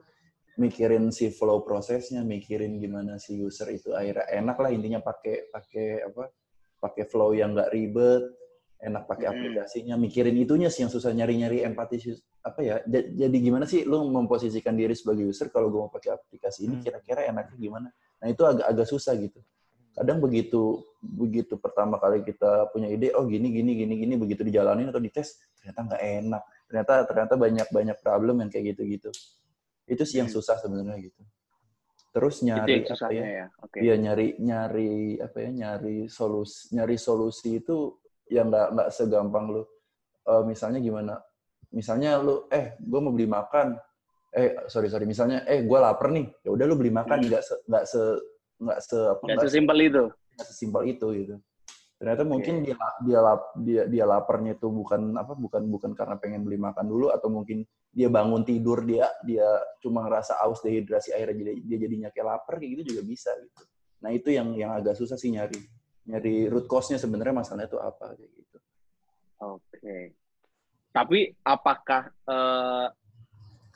[0.58, 6.10] mikirin si flow prosesnya, mikirin gimana si user itu akhirnya enak lah intinya pakai pakai
[6.10, 6.34] apa?
[6.82, 8.34] Pakai flow yang nggak ribet,
[8.82, 12.76] enak pakai aplikasinya, mikirin itunya sih yang susah nyari-nyari empati sus- apa ya?
[12.88, 16.76] ja- Jadi gimana sih lu memposisikan diri sebagai user kalau gue mau pakai aplikasi ini
[16.80, 16.84] Hmm.
[16.86, 17.88] kira-kira enaknya gimana?
[18.24, 19.40] Nah, itu agak agak susah gitu
[19.98, 24.94] kadang begitu begitu pertama kali kita punya ide oh gini gini gini gini begitu dijalanin
[24.94, 29.10] atau dites ternyata nggak enak ternyata ternyata banyak banyak problem yang kayak gitu gitu
[29.90, 30.38] itu sih yang Hmm.
[30.38, 31.22] susah sebenarnya gitu
[32.14, 33.46] terus itu nyari yang apa ya ya.
[33.66, 33.78] Oke.
[33.82, 37.98] Iya nyari nyari apa ya nyari solusi nyari solusi itu
[38.30, 39.64] yang nggak nggak segampang lu
[40.28, 41.24] Eh, misalnya gimana
[41.70, 43.76] misalnya lu eh gue mau beli makan
[44.30, 47.28] eh sorry sorry misalnya eh gue lapar nih ya udah lu beli makan Hmm.
[47.28, 48.02] nggak se nggak se
[48.58, 50.04] nggak se apa Nggak sesimpel itu.
[50.08, 51.36] nggak sesimpel itu gitu
[51.98, 52.30] ternyata Oke.
[52.30, 56.56] mungkin dia dia lap- dia dia laparnya itu bukan apa bukan bukan karena pengen beli
[56.56, 59.50] makan dulu atau mungkin dia bangun tidur dia dia
[59.82, 63.64] cuma ngerasa aus dehidrasi akhirnya jadi dia jadinya kayak lapar kayak gitu juga bisa gitu
[63.98, 65.58] nah itu yang yang agak susah sih nyari
[66.06, 68.58] nyari root cause-nya sebenarnya masalahnya itu apa kayak gitu
[69.38, 70.14] Oke.
[70.98, 72.88] Tapi apakah eh,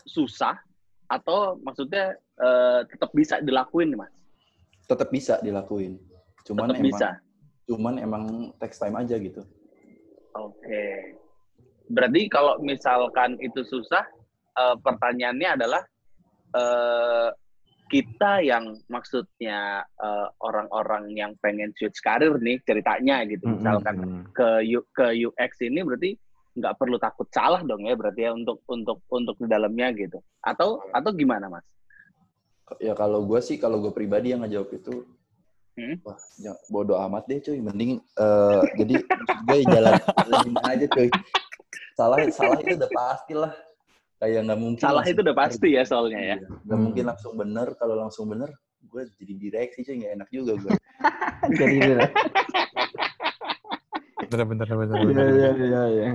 [0.10, 0.58] susah
[1.06, 4.10] atau maksudnya eh, tetap bisa dilakuin, Mas?
[4.90, 5.96] tetap bisa dilakuin
[6.44, 7.10] cuman Tetap emang bisa.
[7.64, 8.24] cuman emang
[8.60, 9.40] text time aja gitu
[10.32, 11.16] Oke.
[11.92, 14.04] Berarti kalau misalkan itu susah,
[14.58, 15.84] eh, pertanyaannya adalah
[16.56, 17.30] eh,
[17.88, 24.24] kita yang maksudnya eh, orang-orang yang pengen switch karir nih ceritanya gitu, misalkan Mm-mm.
[24.32, 26.12] ke U- ke UX ini berarti
[26.52, 30.20] nggak perlu takut salah dong ya berarti ya untuk untuk untuk di dalamnya gitu.
[30.44, 31.64] Atau atau gimana mas?
[32.80, 35.04] Ya kalau gue sih, kalau gue pribadi yang ngejawab itu,
[35.72, 35.96] Hmm?
[36.04, 37.60] wah ya, bodo amat deh cuy.
[37.64, 38.96] Mending, eh, jadi
[39.48, 41.10] gue jalan, jalanin aja cuy.
[41.96, 43.56] Salah, salah itu udah pasti lah.
[44.20, 44.84] Kayak nggak mungkin.
[44.84, 45.48] Salah itu udah bener.
[45.48, 46.36] pasti ya soalnya ya.
[46.40, 46.86] Iya, Nggak Hmm.
[46.88, 47.68] mungkin langsung bener.
[47.80, 48.52] Kalau langsung bener,
[48.84, 49.96] gue jadi direksi cuy.
[50.04, 50.72] Nggak enak juga gue.
[51.60, 52.04] Jadi gitu.
[54.32, 55.28] Bener, bener, bener, Iya, bener.
[55.36, 56.08] iya, iya, iya.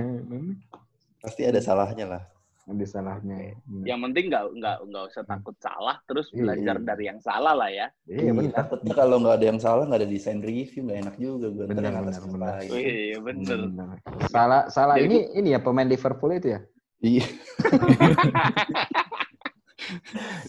[1.21, 2.23] Pasti ada salahnya lah.
[2.65, 3.53] Ada salahnya.
[3.85, 6.85] Yang penting nggak nggak nggak usah takut salah, terus Iya, belajar iya.
[6.89, 7.87] dari yang salah lah ya.
[8.09, 8.65] Iya, benar.
[8.65, 11.65] Takutnya kalau nggak ada yang salah, nggak ada desain review, nggak enak juga gue.
[11.69, 12.53] Bener, bener, bener.
[12.73, 13.59] Wih, bener.
[13.69, 14.01] Benar.
[14.33, 16.59] Salah salah ini ini ya pemain Liverpool itu ya?
[17.05, 17.25] Iya.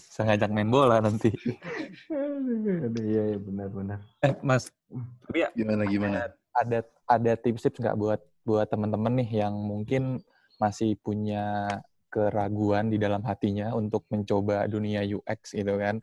[0.09, 1.29] Bisa ngajak main bola nanti.
[2.09, 3.99] Iya, iya benar benar.
[4.25, 4.67] Eh, Mas,
[5.29, 6.33] tapi ya Gimana gimana?
[6.55, 10.23] Ada ada tips-tips nggak buat buat teman-teman nih yang mungkin
[10.57, 11.69] masih punya
[12.09, 16.01] keraguan di dalam hatinya untuk mencoba dunia UX gitu kan.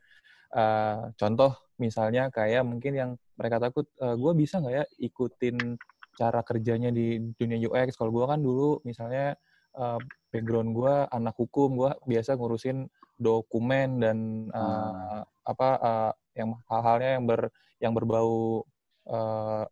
[0.54, 5.76] Eh, contoh misalnya kayak mungkin yang mereka takut, gue bisa nggak ya ikutin
[6.16, 8.00] cara kerjanya di dunia UX.
[8.00, 9.36] Kalau gue kan dulu misalnya
[9.76, 9.98] eh,
[10.32, 12.88] background gue anak hukum, gue biasa ngurusin
[13.20, 14.18] dokumen dan
[14.52, 17.40] eh, apa eh, yang hal-halnya yang ber
[17.80, 18.64] yang berbau
[19.08, 19.64] eh,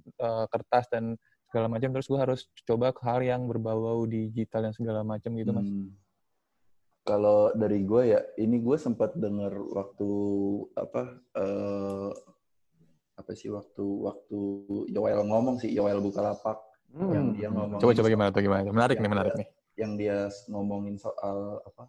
[0.00, 1.14] eh, kertas dan
[1.48, 5.50] segala macam terus gue harus coba ke hal yang berbau digital dan segala macam gitu
[5.50, 5.90] mas Hmm.
[7.02, 10.08] Kalau dari gue ya, ini gue sempat dengar waktu
[10.76, 11.02] apa
[11.40, 12.10] eh
[13.16, 14.38] apa sih waktu waktu
[14.92, 16.60] Yoel ngomong sih Yoel Bukalapak
[16.92, 18.72] yang dia ngomong coba coba gimana tuh gimana tuh?
[18.76, 19.38] menarik nih Ya, menarik ya.
[19.40, 19.48] nih
[19.80, 21.88] yang dia ngomongin soal apa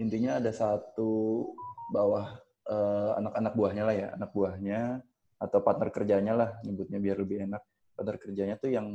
[0.00, 1.52] intinya ada satu
[1.92, 2.32] bawah
[2.66, 4.80] eh, anak-anak buahnya lah ya anak buahnya
[5.42, 7.62] atau partner kerjanya lah nyebutnya biar lebih enak.
[7.92, 8.86] Partner kerjanya tuh yang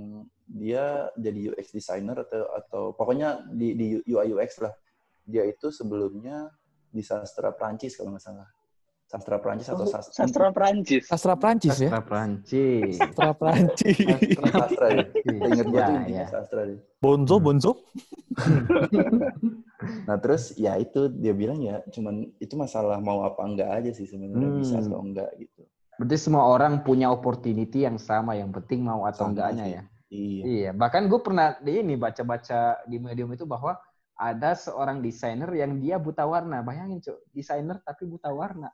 [0.47, 4.71] dia jadi UX designer atau atau pokoknya di, di UI UX lah.
[5.27, 6.47] Dia itu sebelumnya
[6.87, 8.47] di sastra Prancis kalau nggak salah.
[9.07, 11.03] Sastra Prancis atau Oh, sastra Sastra Prancis.
[11.07, 11.89] sastra Prancis ya?
[11.95, 12.95] Sastra Prancis.
[12.99, 13.97] sastra Prancis.
[14.35, 16.25] Sastra deh ingat gue Ya, tuh ya.
[16.27, 16.79] sastra deh.
[16.99, 17.71] Bonzo bonzo?
[20.09, 24.09] Nah terus ya itu dia bilang ya cuman itu masalah mau apa enggak aja sih
[24.09, 24.59] sebenarnya Hmm.
[24.59, 25.63] bisa atau enggak gitu.
[25.97, 29.73] Berarti semua orang punya opportunity yang sama, yang penting mau atau Sama enggaknya sih.
[29.73, 29.81] ya.
[30.07, 30.43] Iya.
[30.47, 33.75] Iya, bahkan gue pernah di ini baca-baca di medium itu bahwa
[34.15, 36.63] ada seorang desainer yang dia buta warna.
[36.63, 38.71] Bayangin, Cuk, desainer tapi buta warna.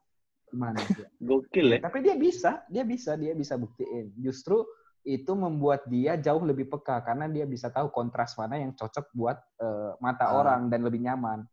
[0.48, 0.78] Gimana?
[1.28, 1.80] Gokil ya.
[1.82, 4.14] Tapi dia bisa, dia bisa, dia bisa buktiin.
[4.22, 4.62] Justru
[5.04, 9.36] itu membuat dia jauh lebih peka karena dia bisa tahu kontras mana yang cocok buat
[9.60, 10.40] eh, mata Ah.
[10.40, 11.44] orang dan lebih nyaman.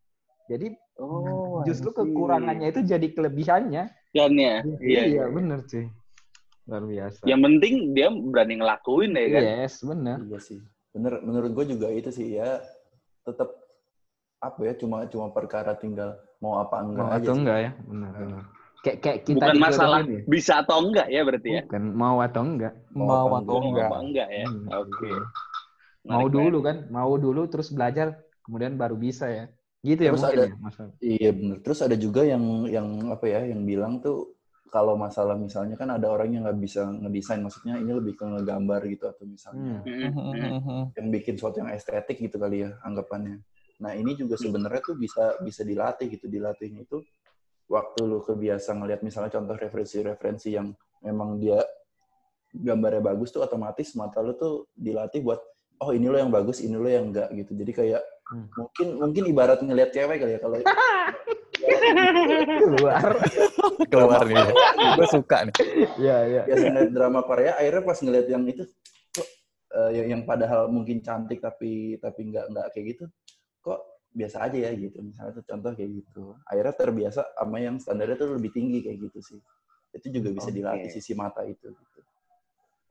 [0.47, 3.85] Jadi Oh, justru kekurangannya itu jadi kelebihannya.
[4.13, 4.61] Kan ya.
[4.79, 5.03] Iya.
[5.09, 5.89] iya, bener cuy.
[6.69, 7.21] Luar biasa.
[7.25, 9.43] Yang penting dia berani ngelakuin ya kan.
[9.43, 10.17] Yes, bener.
[10.21, 10.61] Iya sih.
[10.93, 12.61] Bener menurut gue juga itu sih ya
[13.23, 13.49] tetap
[14.41, 17.41] apa ya cuma cuma perkara tinggal mau apa enggak Mau aja atau sih.
[17.41, 17.71] enggak ya?
[17.81, 18.43] Benar, benar.
[18.81, 20.21] Kayak kayak kita Bukan masalah ya.
[20.25, 21.63] bisa atau enggak ya berarti ya.
[21.65, 22.75] Bukan mau atau enggak.
[22.91, 24.45] Mau mau atau Mau enggak apa enggak ya.
[24.49, 25.11] Hmm, Oke.
[25.11, 29.45] Menarik Mau dulu kan, mau dulu terus belajar, kemudian baru bisa ya.
[29.81, 30.77] Gitu ya Terus mungkin ada- ya, Mas.
[31.01, 31.57] Iya bener.
[31.65, 34.37] Terus ada juga yang yang apa ya yang bilang tuh
[34.71, 38.87] kalau masalah misalnya kan ada orang yang nggak bisa ngedesain maksudnya ini lebih ke ngegambar
[38.87, 40.15] gitu atau misalnya Hmm.
[40.31, 40.85] Mm, mm.
[40.95, 43.43] yang bikin sesuatu yang estetik gitu kali ya anggapannya.
[43.81, 47.03] Nah ini juga sebenarnya tuh bisa bisa dilatih gitu dilatihnya itu
[47.67, 50.71] waktu lu kebiasa ngelihat misalnya contoh referensi-referensi yang
[51.03, 51.65] memang dia
[52.53, 55.39] gambarnya bagus tuh otomatis mata lu tuh dilatih buat
[55.81, 58.47] oh ini lo yang bagus ini lo yang enggak gitu jadi kayak Hmm.
[58.55, 60.55] mungkin mungkin ibarat ngelihat cewek kali ya kalau
[62.63, 63.11] Keluar.
[63.91, 64.39] keluar nih
[64.97, 65.55] gue suka nih
[65.99, 66.43] Iya, iya.
[66.47, 68.63] biasa ngeliat drama Korea akhirnya pas ngeliat yang itu
[69.11, 69.29] kok
[69.75, 73.05] eh, yang, yang padahal mungkin cantik tapi tapi nggak nggak kayak gitu
[73.61, 78.17] kok biasa aja ya gitu misalnya tuh contoh kayak gitu akhirnya terbiasa sama yang standarnya
[78.17, 79.39] tuh lebih tinggi kayak gitu sih
[79.91, 80.57] itu juga bisa Oke.
[80.57, 82.01] dilatih sisi mata itu gitu.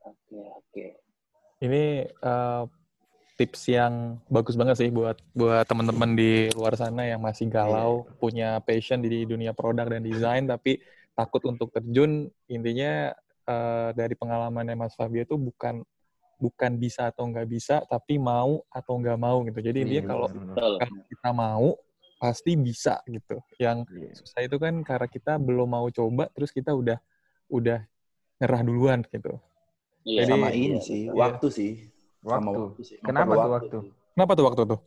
[0.04, 0.84] Oke, oke.
[1.60, 2.62] ini eh,
[3.40, 8.60] tips yang bagus banget sih buat buat teman-teman di luar sana yang masih galau punya
[8.60, 10.76] passion di dunia produk dan desain tapi
[11.16, 13.16] takut untuk terjun intinya
[13.48, 15.80] eh, dari pengalamannya Mas Fabio itu bukan
[16.36, 20.26] bukan bisa atau nggak bisa tapi mau atau nggak mau gitu jadi intinya Iya, kalau
[20.52, 21.68] kalau kita mau
[22.16, 23.88] pasti bisa gitu yang.
[23.88, 24.12] Iya.
[24.20, 27.00] susah itu kan karena kita belum mau coba terus kita udah
[27.48, 27.80] udah
[28.36, 29.40] nyerah duluan gitu
[30.00, 30.24] Iya.
[30.24, 31.16] Jadi- sama ini iya, sih betul.
[31.20, 31.72] waktu sih
[32.20, 32.60] Waktu.
[32.60, 32.96] waktu sih.
[33.00, 33.76] Kenapa tuh waktu?
[33.84, 33.92] sih.
[34.16, 34.80] Kenapa tuh waktu tuh?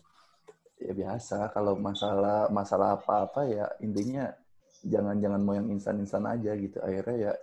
[0.84, 4.36] Ya biasa kalau masalah masalah apa-apa ya intinya
[4.84, 6.78] jangan jangan mau yang instan-instan aja gitu.
[6.84, 7.34] Akhirnya ya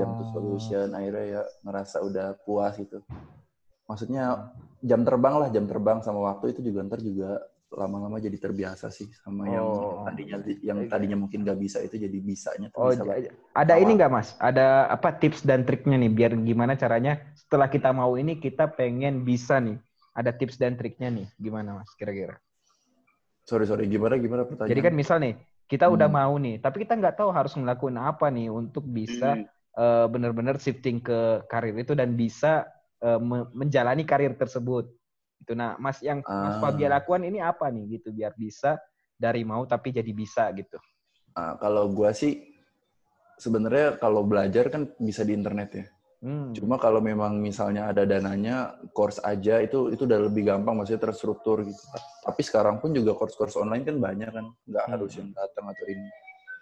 [0.00, 0.28] jam to Oh.
[0.32, 3.00] solution akhirnya ya ngerasa udah puas gitu.
[3.86, 7.42] Maksudnya jam terbang lah jam terbang sama waktu itu juga ntar juga
[7.74, 10.06] lama-lama jadi terbiasa sih sama yang Oh.
[10.06, 13.02] tadinya yang tadinya mungkin gak bisa itu jadi bisanya tuh Oh, bisa
[13.58, 13.82] ada Awal.
[13.82, 14.28] ini nggak Mas?
[14.38, 19.26] Ada apa tips dan triknya nih biar gimana caranya setelah kita mau ini kita pengen
[19.26, 19.80] bisa nih.
[20.14, 21.26] Ada tips dan triknya nih.
[21.36, 22.38] Gimana Mas kira-kira?
[23.44, 24.70] Sorry sorry gimana gimana pertanyaan?
[24.70, 25.34] Jadi kan misal nih,
[25.66, 26.18] kita udah Hmm.
[26.18, 29.46] mau nih, tapi kita nggak tahu harus ngelakuin apa nih untuk bisa Hmm.
[29.76, 32.64] eh, benar-benar shifting ke karir itu dan bisa
[33.20, 34.88] me- menjalani karir tersebut.
[35.40, 36.60] Itu nah, Mas yang Mas Ah.
[36.62, 38.80] Fabia lakukan ini apa nih gitu biar bisa
[39.16, 40.76] dari mau tapi jadi bisa gitu.
[41.36, 42.56] Ah, kalau gua sih
[43.36, 45.86] sebenarnya kalau belajar kan bisa di internet ya.
[46.24, 46.56] Hmm.
[46.56, 51.60] Cuma kalau memang misalnya ada dananya, course aja itu itu udah lebih gampang, maksudnya terstruktur
[51.60, 51.82] gitu.
[52.24, 54.92] Tapi sekarang pun juga course-course online kan banyak kan, nggak Hmm.
[54.96, 56.08] harus yang datang atau ini.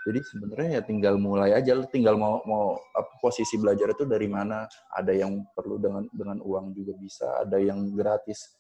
[0.05, 4.69] Jadi sebenarnya ya tinggal mulai aja, tinggal mau mau apa, posisi belajar itu dari mana.
[4.93, 8.53] Ada yang perlu dengan dengan uang juga bisa, ada yang gratis.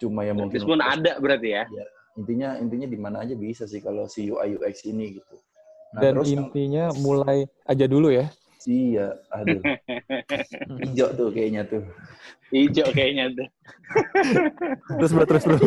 [0.00, 1.64] Cuma ya mungkin Meskipun ada berarti ya.
[2.14, 5.34] intinya intinya di mana aja bisa sih kalau si UI UX ini gitu.
[5.94, 8.30] Nah, Dan terus yang- intinya mulai aja dulu ya.
[8.64, 9.60] Iya, aduh.
[10.88, 11.84] Hijau tuh kayaknya tuh.
[12.48, 13.46] Hijau kayaknya tuh.
[14.96, 15.58] Terus bro, terus bro.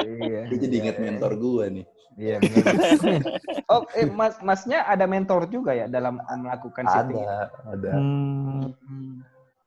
[0.00, 0.40] Iya.
[0.48, 1.86] Gue jadi inget mentor gue nih.
[2.16, 2.36] Iya.
[2.42, 2.74] benar.
[3.68, 6.84] oh, eh, Mas Masnya ada mentor juga ya dalam melakukan?
[6.88, 7.92] Ada, ada.
[7.96, 9.14] Hmm, Hmm.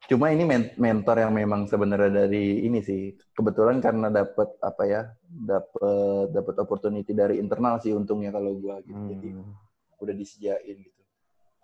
[0.03, 3.15] Cuma ini men- mentor yang memang sebenarnya dari ini sih.
[3.31, 5.01] Kebetulan karena dapat apa ya?
[5.23, 8.99] Dapat dapat opportunity dari internal sih untungnya kalau gue gitu.
[9.15, 9.55] Jadi Hmm.
[10.03, 11.01] udah disediain gitu.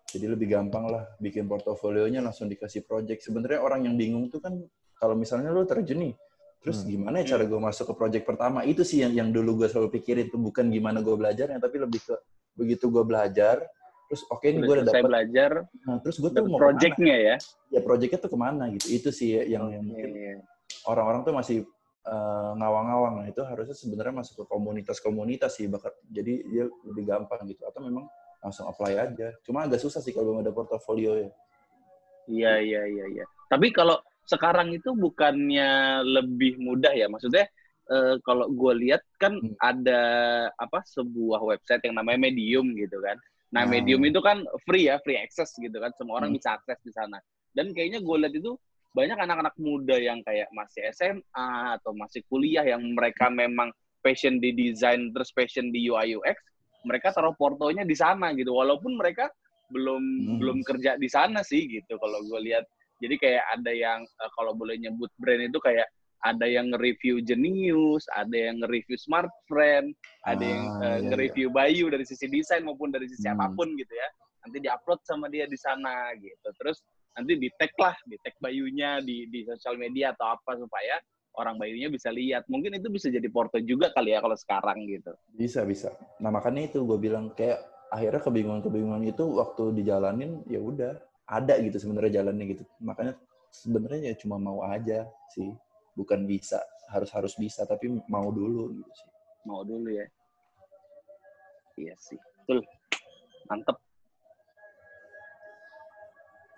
[0.10, 3.22] Jadi lebih gampang lah bikin portofolionya langsung dikasih project.
[3.28, 4.56] Sebenarnya orang yang bingung tuh kan
[4.98, 6.14] kalau misalnya lu terjun nih,
[6.64, 6.90] terus Hmm.
[6.96, 8.64] gimana ya cara gue masuk ke project pertama?
[8.64, 12.02] Itu sih yang yang dulu gue selalu pikirin tuh bukan gimana gue belajarnya, tapi lebih
[12.08, 12.16] ke
[12.58, 13.62] begitu gue belajar,
[14.10, 15.52] terus oke nih gue Udah dapet, belajar,
[15.86, 17.36] nah, terus gue tuh mau projectnya ya.
[17.70, 18.90] Ya projectnya tuh ke mana gitu?
[18.90, 20.42] Itu sih yang, yang mungkin
[20.90, 21.58] orang-orang tuh masih
[22.10, 23.22] eh, ngawang-ngawang.
[23.22, 27.62] Nah itu harusnya sebenarnya masuk ke komunitas-komunitas sih, bakal jadi dia lebih gampang gitu.
[27.70, 28.10] Atau memang
[28.42, 29.30] langsung apply aja.
[29.46, 31.30] Cuma agak susah sih kalau belum ada portofolio ya.
[32.30, 33.26] Iya, iya, iya, iya.
[33.46, 37.06] Tapi kalau sekarang itu bukannya lebih mudah ya?
[37.10, 37.46] Maksudnya
[37.90, 39.54] eh, kalau gue lihat kan Hmm.
[39.58, 40.02] ada
[40.58, 43.18] apa sebuah website yang namanya Medium gitu kan.
[43.50, 43.70] Nah, Ah.
[43.70, 45.90] Medium itu kan free ya, free access gitu kan.
[45.98, 46.38] Semua orang Hmm.
[46.38, 47.18] bisa akses di sana.
[47.50, 48.54] Dan kayaknya gue lihat itu
[48.94, 54.54] banyak anak-anak muda yang kayak masih SMA atau masih kuliah yang mereka memang passion di
[54.54, 56.38] desain terus passion di UI UX,
[56.86, 58.54] mereka taruh portonya di sana gitu.
[58.54, 59.30] Walaupun mereka
[59.70, 60.38] belum Hmm.
[60.42, 62.66] belum kerja di sana sih gitu kalau gue lihat.
[63.00, 68.04] Jadi kayak ada yang eh, kalau boleh nyebut brand itu kayak ada yang nge-review Genius,
[68.12, 69.96] ada yang nge-review Smart Friend,
[70.28, 73.40] ada yang Ah, eh, iya, nge-review Bayu dari sisi desain maupun dari sisi Hmm.
[73.40, 74.10] apa pun gitu ya.
[74.44, 76.48] Nanti diupload sama dia di sana gitu.
[76.60, 76.84] Terus
[77.16, 81.00] nanti di tag lah, di tag Bayunya di di sosial media atau apa supaya
[81.40, 82.48] orang Bayunya bisa lihat.
[82.52, 85.12] Mungkin itu bisa jadi porto juga kali ya kalau sekarang gitu.
[85.32, 85.96] Bisa, bisa.
[86.20, 91.80] Nah makanya itu gue bilang kayak akhirnya kebingungan-kebingungan itu waktu dijalanin ya udah ada gitu
[91.80, 92.64] sebenarnya jalannya gitu.
[92.84, 93.14] Makanya
[93.50, 95.52] sebenarnya ya cuma mau aja sih.
[96.00, 99.10] Bukan bisa, harus-harus bisa, tapi mau dulu gitu sih.
[99.44, 100.08] Mau dulu ya.
[101.76, 102.16] Iya sih.
[102.44, 102.64] Betul.
[103.52, 103.76] Mantep.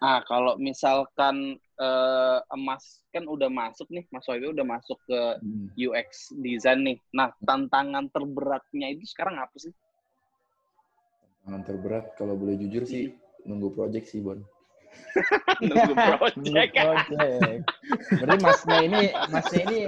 [0.01, 5.69] Ah, kalau misalkan eh, Emas kan udah masuk nih, Mas Wabi udah masuk ke Hmm.
[5.77, 6.97] UX design nih.
[7.13, 9.73] Nah, tantangan terberatnya itu sekarang apa sih?
[11.41, 13.13] Tantangan terberat kalau boleh jujur sih
[13.45, 14.41] nunggu project sih Bon.
[15.61, 16.71] Nunggu project.
[16.73, 17.61] Project.
[18.15, 19.79] Berarti masnya ini, masnya ini,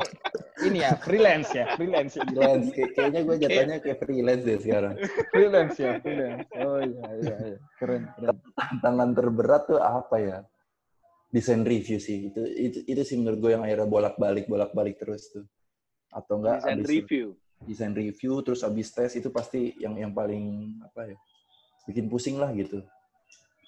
[0.62, 4.94] ini ya freelance ya, freelance ya, Freelance, Kay- kayaknya gue jatuhnya kayak freelance deh sekarang.
[5.30, 6.48] freelance ya, freelance.
[6.56, 7.58] Oh iya iya, iya.
[7.78, 8.38] keren keren.
[8.54, 10.38] Tantangan terberat tuh apa ya?
[11.30, 12.30] Desain review sih.
[12.30, 15.48] Itu itu, itu sih menurut gue yang akhirnya bolak-balik bolak-balik terus tuh.
[16.10, 17.28] Atau enggak Design abis- review.
[17.64, 20.44] desain review terus abis tes itu pasti yang yang paling
[20.84, 21.18] apa ya?
[21.88, 22.84] Bikin pusing lah gitu.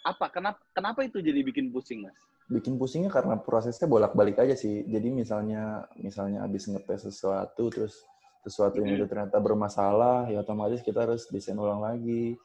[0.05, 0.29] Apa?
[0.29, 2.15] Kenapa kenapa itu jadi bikin pusing, Mas?
[2.45, 4.85] bikin pusingnya karena prosesnya bolak-balik aja sih.
[4.85, 8.05] Jadi misalnya misalnya habis ngetes sesuatu terus
[8.45, 12.37] sesuatu yang itu ternyata bermasalah, ya otomatis kita harus desain ulang lagi.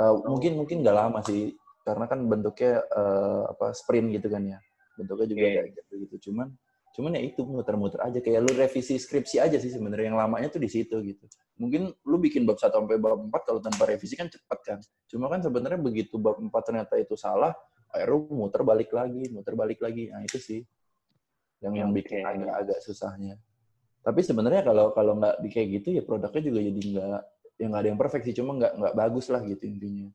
[0.00, 1.52] Eh, mungkin mungkin nggak lama sih,
[1.84, 4.58] karena kan bentuknya eh, apa sprint gitu kan ya.
[4.96, 6.16] Bentuknya juga kayak gitu gitu.
[6.30, 6.48] Cuman
[6.98, 8.18] cuman ya itu muter-muter aja.
[8.18, 10.10] Kayak lu revisi skripsi aja sih sebenarnya.
[10.10, 11.30] Yang lamanya tuh di situ gitu.
[11.54, 14.78] Mungkin lu bikin bab 1 sampai bab 4 kalau tanpa revisi kan cepet kan.
[15.06, 17.54] Cuma kan sebenarnya begitu bab 4 ternyata itu salah,
[17.94, 20.10] akhirnya muter balik lagi muter balik lagi.
[20.10, 20.60] Nah itu sih
[21.62, 23.38] yang yang bikin agak-agak susahnya.
[24.02, 27.20] Tapi sebenarnya kalau kalau nggak di kayak gitu ya produknya juga jadi nggak
[27.62, 28.34] ya nggak ada yang perfect sih.
[28.34, 30.10] Cuma nggak nggak bagus lah gitu intinya.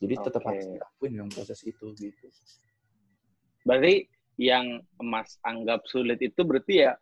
[0.00, 0.48] Jadi tetap Oke.
[0.48, 2.24] harus dilakuin yang proses itu gitu.
[3.68, 6.92] Berarti yang Mas anggap sulit itu berarti ya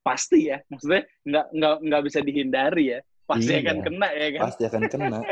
[0.00, 3.60] pasti ya, maksudnya nggak nggak nggak bisa dihindari ya, pasti Iya.
[3.62, 4.40] akan kena ya kan?
[4.48, 5.18] pasti akan kena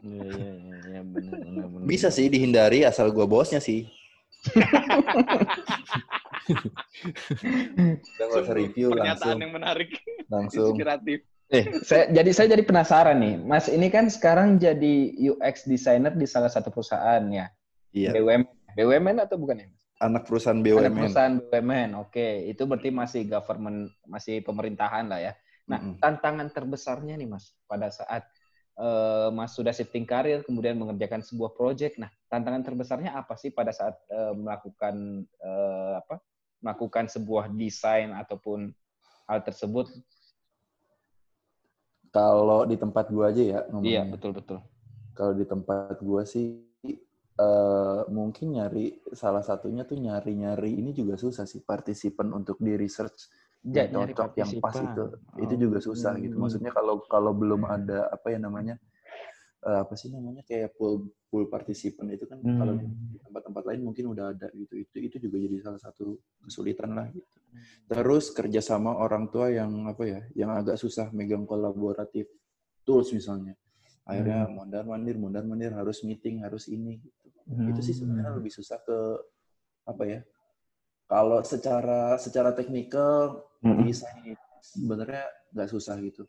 [0.00, 0.50] Iya, iya,
[0.88, 1.84] iya, benar, benar, benar.
[1.84, 3.84] bisa sih dihindari asal gua bosnya sih
[8.16, 9.90] Udah nggak usah review Pernyataan langsung yang menarik,
[10.28, 11.18] langsung inspiratif.
[11.50, 13.66] Eh, saya jadi saya jadi penasaran nih, Mas.
[13.66, 17.50] Ini kan sekarang jadi UX designer di salah satu perusahaan ya,
[17.90, 18.46] iya BUMN.
[18.78, 19.66] BUMN atau bukan ya?
[19.66, 19.82] Mas?
[20.00, 21.90] Anak perusahaan BUMN perusahaan BUMN.
[22.00, 25.32] Oke, itu berarti masih government, masih pemerintahan lah ya.
[25.68, 26.00] Nah, Mm-mm.
[26.00, 28.24] tantangan terbesarnya nih, Mas, pada saat
[28.80, 32.00] eh, Mas sudah shifting karir, kemudian mengerjakan sebuah project.
[32.00, 36.18] Nah, tantangan terbesarnya apa sih pada saat eh, melakukan eh, apa?
[36.60, 38.68] Melakukan sebuah desain ataupun
[39.28, 39.88] hal tersebut?
[42.10, 43.88] Kalau di tempat gua aja ya ngomongnya.
[43.88, 44.58] Iya, betul betul.
[45.14, 46.69] Kalau di tempat gua sih
[47.38, 53.30] eh, mungkin nyari salah satunya tuh nyari-nyari ini juga susah sih partisipan untuk di research
[53.60, 55.02] Ja- yang cocok yang pas itu
[55.44, 56.34] itu juga susah gitu.
[56.36, 56.42] Hmm.
[56.48, 58.74] Maksudnya kalau kalau belum ada apa ya namanya
[59.68, 63.12] eh, apa sih namanya kayak pool pool partisipan itu kan kalau di Hmm.
[63.12, 64.74] di tempat-tempat lain mungkin udah ada gitu.
[64.80, 67.36] Itu itu juga jadi salah satu kesulitan lah gitu.
[67.90, 72.26] Terus kerjasama orang tua yang apa ya, yang agak susah megang kolaboratif
[72.86, 73.54] tools misalnya.
[74.08, 74.56] Akhirnya Hmm.
[74.56, 76.98] mondar mandir, mondar mandir harus meeting, harus ini.
[77.50, 77.70] Gitu.
[77.74, 78.00] Itu sih Hmm.
[78.06, 78.98] sebenarnya lebih susah ke
[79.90, 80.20] apa ya?
[81.10, 83.82] Kalau secara secara teknikal Hmm.
[83.82, 86.22] desain sebenarnya nggak susah gitu.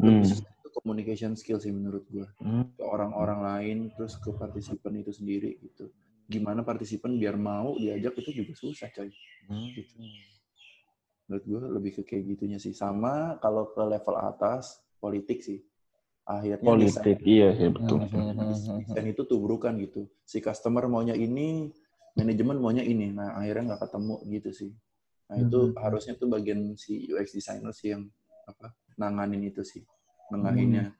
[0.00, 0.08] Hmm.
[0.08, 2.26] Lebih susah itu communication skill sih menurut gua.
[2.40, 2.64] Hmm.
[2.72, 5.92] Ke orang-orang lain, terus ke partisipan itu sendiri gitu.
[6.32, 9.12] Gimana partisipan biar mau diajak itu juga susah coy.
[9.76, 9.94] Gitu.
[11.28, 12.72] Menurut gue lebih ke kayak gitunya sih.
[12.72, 15.60] Sama kalau ke level atas, politik sih.
[16.22, 17.98] Akhirnya Politik, iya sih betul.
[18.06, 20.06] desain, desain itu tubrukan gitu.
[20.22, 21.66] Si customer maunya ini,
[22.14, 23.10] manajemen maunya ini.
[23.10, 24.70] Nah akhirnya nggak ketemu gitu sih.
[25.26, 25.76] Nah itu Hmm.
[25.82, 28.06] harusnya tuh bagian si UX designer sih yang
[28.46, 29.82] apa nanganin itu sih,
[30.30, 30.94] nengahinnya.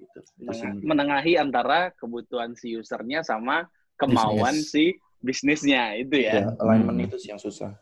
[0.00, 0.16] Gitu.
[0.16, 3.68] Itu sih Menenga- menurut- menengahi antara kebutuhan si usernya sama
[4.00, 4.72] kemauan Bisnis.
[4.72, 4.84] si
[5.20, 6.32] bisnisnya itu ya.
[6.40, 7.06] ya, alignment Hmm.
[7.06, 7.76] itu sih yang susah.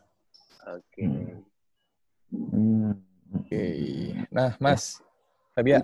[0.67, 1.03] Oke.
[1.07, 1.39] Hmm.
[2.51, 2.91] Hmm.
[3.33, 3.63] Oke.
[4.29, 4.99] Nah, Mas,
[5.53, 5.83] Fabia,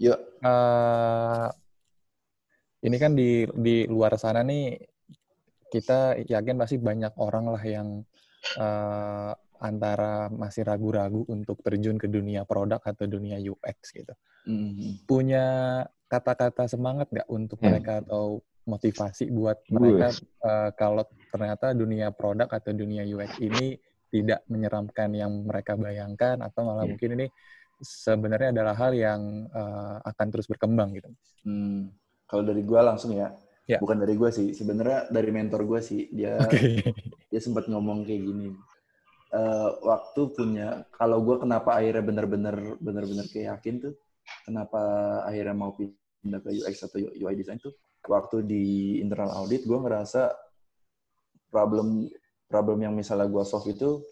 [0.00, 1.48] Yuk, eh,
[2.88, 4.80] ini kan di di luar sana nih
[5.68, 7.88] kita yakin pasti banyak orang lah yang
[8.56, 14.16] eh, antara masih ragu-ragu untuk terjun ke dunia produk atau dunia UX gitu.
[14.48, 15.04] Mhm.
[15.04, 15.46] Punya
[16.08, 17.68] kata-kata semangat nggak untuk Hmm.
[17.70, 23.76] mereka atau motivasi buat mereka eh, kalau ternyata dunia produk atau dunia UX ini
[24.10, 26.96] tidak menyeramkan yang mereka bayangkan atau malah Iya.
[26.96, 27.26] mungkin ini
[27.80, 31.08] sebenarnya adalah hal yang eh, akan terus berkembang gitu.
[31.48, 31.88] Hmm,
[32.28, 33.32] kalau dari gua langsung ya,
[33.68, 33.78] Ya.
[33.78, 34.50] bukan dari gua sih.
[34.52, 36.10] Sebenarnya dari mentor gua sih.
[36.12, 36.84] Dia Oke.
[37.30, 38.48] dia sempat ngomong kayak gini.
[39.30, 43.94] Eh, waktu punya, kalau gua kenapa akhirnya bener-bener bener-bener kayak yakin tuh,
[44.42, 44.80] kenapa
[45.22, 47.72] akhirnya mau pindah ke UX atau UI design tuh,
[48.10, 48.64] waktu di
[48.98, 50.34] internal audit gua ngerasa
[51.50, 52.10] problem
[52.50, 54.02] problem yang misalnya gua solve itu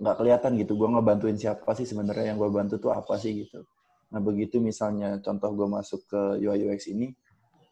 [0.00, 0.72] nggak kelihatan gitu.
[0.80, 3.62] Gua ngebantuin siapa sih sebenarnya yang gua bantu tuh apa sih gitu.
[4.10, 7.14] Nah begitu misalnya contoh gue masuk ke UI UX ini,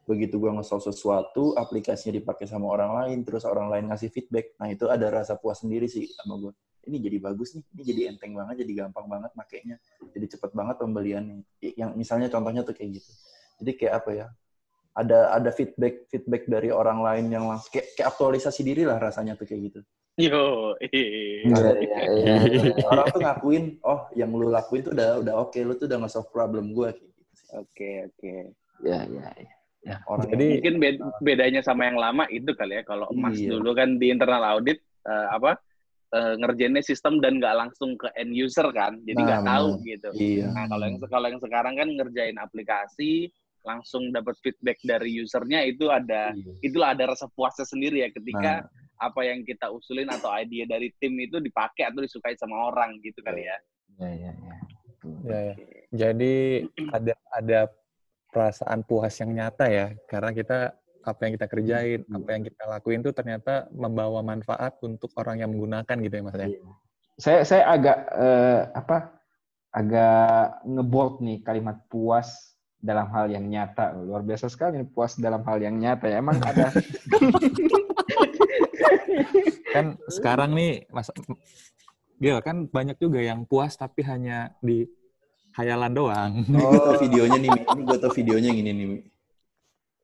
[0.07, 4.71] begitu gue nge-solve sesuatu, aplikasinya dipakai sama orang lain, terus orang lain ngasih feedback, nah
[4.71, 6.53] itu ada rasa puas sendiri sih sama gue.
[6.89, 9.77] Ini jadi bagus nih, ini jadi enteng banget, jadi gampang banget makainya,
[10.15, 11.45] jadi cepet banget pembeliannya.
[11.61, 13.11] Yang misalnya contohnya tuh kayak gitu.
[13.61, 14.27] Jadi kayak apa ya?
[14.97, 19.37] Ada ada feedback feedback dari orang lain yang langsung kayak, kayak aktualisasi diri lah rasanya
[19.37, 19.81] tuh kayak gitu.
[20.19, 20.75] Yo.
[20.83, 22.35] Iya, iya, iya.
[22.91, 26.27] Orang tuh ngakuin, oh yang lu lakuin tuh udah udah oke, lu tuh udah nge-solve
[26.29, 27.07] problem gue gitu.
[27.39, 27.55] sih.
[27.55, 28.35] Oke, oke.
[28.83, 29.29] Iya, iya,
[29.87, 29.97] iya.
[30.05, 32.83] Orang Jadi Mungkin bed- bedanya sama yang lama itu kali ya.
[32.83, 33.55] Kalau Mas Iya.
[33.55, 35.55] dulu kan di internal audit eh, apa
[36.11, 39.87] eh, ngerjainnya sistem dan nggak langsung ke end user kan, jadi Nah, nggak tahu benar.
[39.87, 40.09] gitu.
[40.19, 40.47] Iya.
[40.51, 43.11] Nah kalau yang kalau yang sekarang kan ngerjain aplikasi
[43.63, 46.53] langsung dapat feedback dari usernya itu ada Iya.
[46.65, 50.91] itulah ada rasa puasnya sendiri ya ketika Nah, apa yang kita usulin atau ide dari
[50.99, 53.57] tim itu dipakai atau disukai sama orang gitu kali ya.
[53.99, 54.57] Iya, iya, iya.
[54.99, 55.15] Betul.
[55.23, 55.55] Ya, ya.
[55.89, 56.35] Jadi
[56.91, 57.61] ada ada
[58.29, 60.59] perasaan puas yang nyata ya, karena kita
[61.07, 62.21] apa yang kita kerjain, Hmm.
[62.21, 66.37] apa yang kita lakuin tuh ternyata membawa manfaat untuk orang yang menggunakan gitu ya mas
[66.37, 66.49] ya.
[66.51, 66.61] Iya.
[67.19, 68.99] Saya saya agak eh, apa?
[69.69, 73.95] Agak ngebold nih kalimat puas dalam hal yang nyata.
[73.97, 76.07] Luar biasa sekali nih, puas dalam hal yang nyata.
[76.09, 76.71] Ya, emang ada
[79.75, 81.09] kan sekarang nih mas
[82.19, 84.91] Gil kan banyak juga yang puas tapi hanya di
[85.55, 86.33] hayalan doang.
[86.47, 87.61] Ini gue tau videonya nih, Mi.
[87.63, 88.87] ini gue tau videonya yang ini nih.
[88.91, 88.99] Mi.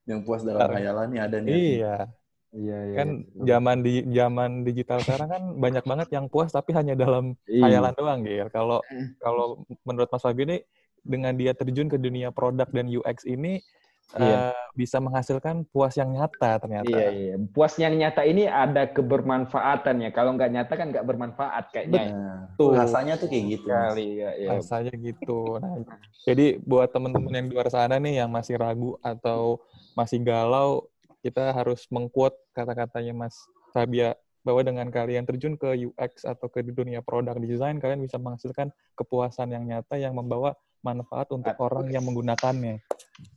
[0.07, 1.51] Yang puas dalam hayalan nih ada nih.
[1.55, 1.97] iya,
[2.55, 2.95] Iya, iya.
[2.95, 3.43] kan iya.
[3.51, 7.66] zaman di zaman digital sekarang kan banyak banget yang puas tapi hanya dalam Iya.
[7.66, 8.47] hayalan doang, Gil.
[8.55, 8.79] Kalau
[9.18, 10.57] kalau menurut Mas Fabi ini
[11.03, 13.59] dengan dia terjun ke dunia produk dan UX ini
[14.15, 14.55] Iya.
[14.55, 16.87] eh, bisa menghasilkan puas yang nyata ternyata.
[16.87, 17.35] Iya, iya.
[17.51, 20.11] Puas yang nyata ini ada kebermanfaatannya.
[20.15, 22.15] Kalau nggak nyata kan nggak bermanfaat kayaknya.
[22.15, 22.79] Nah, Betul.
[22.79, 23.69] rasanya tuh kayak gitu.
[23.71, 24.49] Kali ya, ya.
[24.59, 25.59] rasanya gitu.
[25.59, 25.83] Nah,
[26.23, 29.59] jadi buat teman-teman yang di luar sana nih yang masih ragu atau
[29.99, 30.87] masih galau,
[31.25, 33.35] kita harus mengquote kata-katanya Mas
[33.73, 38.69] Fabia bahwa dengan kalian terjun ke UX atau ke dunia produk design, kalian bisa menghasilkan
[38.93, 40.53] kepuasan yang nyata yang membawa
[40.85, 42.85] manfaat untuk Ah, orang yang menggunakannya.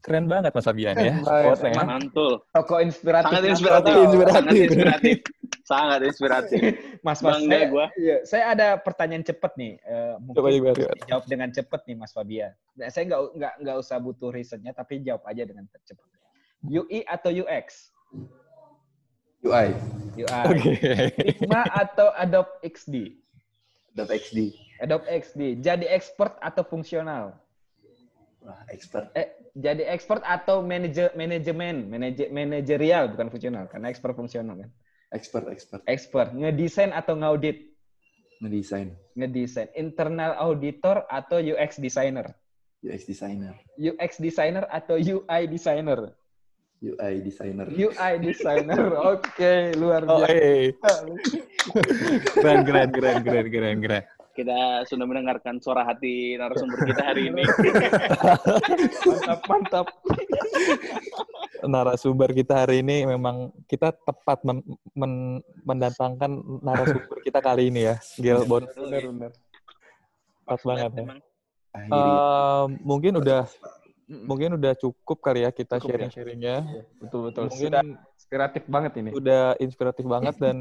[0.03, 1.15] Keren banget Mas Fabian ya.
[1.15, 1.83] Keren banget, quote-nya ya.
[1.87, 2.33] Mantul.
[2.51, 3.31] Tokoh inspiratif.
[3.31, 3.93] Sangat inspiratif.
[3.95, 4.35] Inspiratif.
[4.35, 5.17] Sangat inspiratif.
[5.63, 6.61] Sangat inspiratif.
[7.07, 7.85] Mas, Mas, Bangga saya, gua.
[7.95, 9.73] iya, saya ada pertanyaan cepet nih.
[9.79, 10.93] Eh, mungkin Coba coba coba.
[11.07, 12.51] jawab dengan cepet nih, Mas Fabian.
[12.75, 16.03] Nah, saya nggak nggak nggak usah butuh risetnya, tapi jawab aja dengan cepet.
[16.67, 17.95] UI atau UX?
[19.39, 19.69] UI,
[20.17, 20.43] UI.
[20.49, 20.73] Oke.
[21.15, 23.13] Figma atau Adobe XD?
[23.97, 24.39] Adobe XD.
[24.77, 25.41] Adobe XD.
[25.65, 27.33] Jadi expert atau fungsional?
[28.45, 29.09] Wah, expert.
[29.17, 34.69] Eh, jadi expert atau manajer manajemen, manajer manajerial bukan fungsional, karena expert fungsional kan.
[35.09, 35.81] Expert, expert.
[35.89, 37.73] Expert, ngedesain atau ngaudit?
[38.37, 38.93] Ngedesain.
[39.17, 39.73] Ngedesain.
[39.73, 42.37] Internal auditor atau UX designer?
[42.85, 43.57] UX designer.
[43.81, 46.13] UX designer atau UI designer?
[46.77, 47.65] UI designer.
[47.67, 48.79] UI designer.
[49.11, 50.29] Oke, luar Oh, biasa.
[50.29, 50.69] eh.
[52.37, 54.03] keren, keren, keren, keren, keren, keren.
[54.31, 57.41] Kita sudah mendengarkan suara hati narasumber kita hari ini.
[59.09, 59.87] Mantap, mantap.
[61.65, 64.61] narasumber kita hari ini memang kita tepat mem-
[64.93, 66.29] men- mendatangkan
[66.61, 68.69] narasumber kita kali ini ya, Gilbon.
[68.69, 69.31] Benar, benar.
[70.45, 71.05] Pas banget ya.
[71.73, 71.97] Akhirnya.
[71.97, 73.41] Eh, mungkin udah
[74.07, 75.83] mungkin udah cukup kali ya kita ya.
[75.83, 76.57] sharing-sharingnya.
[77.03, 77.51] Betul, betul.
[77.51, 77.83] Mungkin Sudah
[78.15, 79.09] inspiratif banget ini.
[79.11, 80.57] udah inspiratif banget dan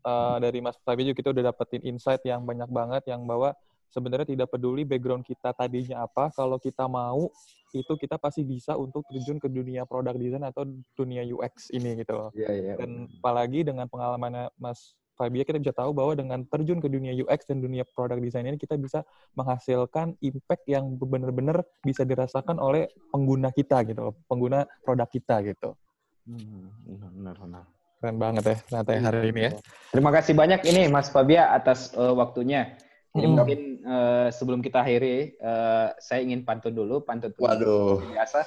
[0.00, 3.52] eh, dari Mas Fabi juga kita udah dapetin insight yang banyak banget yang bahwa
[3.92, 7.32] sebenarnya tidak peduli background kita tadinya apa, kalau kita mau
[7.76, 10.64] itu kita pasti bisa untuk terjun ke dunia product design atau
[10.96, 12.30] dunia UX ini gitu loh.
[12.32, 12.74] Iya, iya.
[12.80, 17.48] Dan apalagi dengan pengalamannya Mas Fabia kita bisa tahu bahwa dengan terjun ke dunia UX
[17.48, 19.00] dan dunia product design ini kita bisa
[19.32, 25.72] menghasilkan impact yang benar-benar bisa dirasakan oleh pengguna kita gitu loh, pengguna produk kita gitu.
[26.28, 27.64] Hmm, Benar, benar, benar.
[27.96, 29.50] Keren banget ya ternyata ya hari ini ya.
[29.88, 32.76] Terima kasih banyak ini Mas Fabia atas eh, waktunya.
[33.16, 33.32] Jadi Hmm.
[33.32, 37.46] mungkin eh, sebelum kita akhiri, eh, saya ingin pantun dulu, pantun dulu.
[37.46, 38.02] Waduh.
[38.02, 38.38] biasa.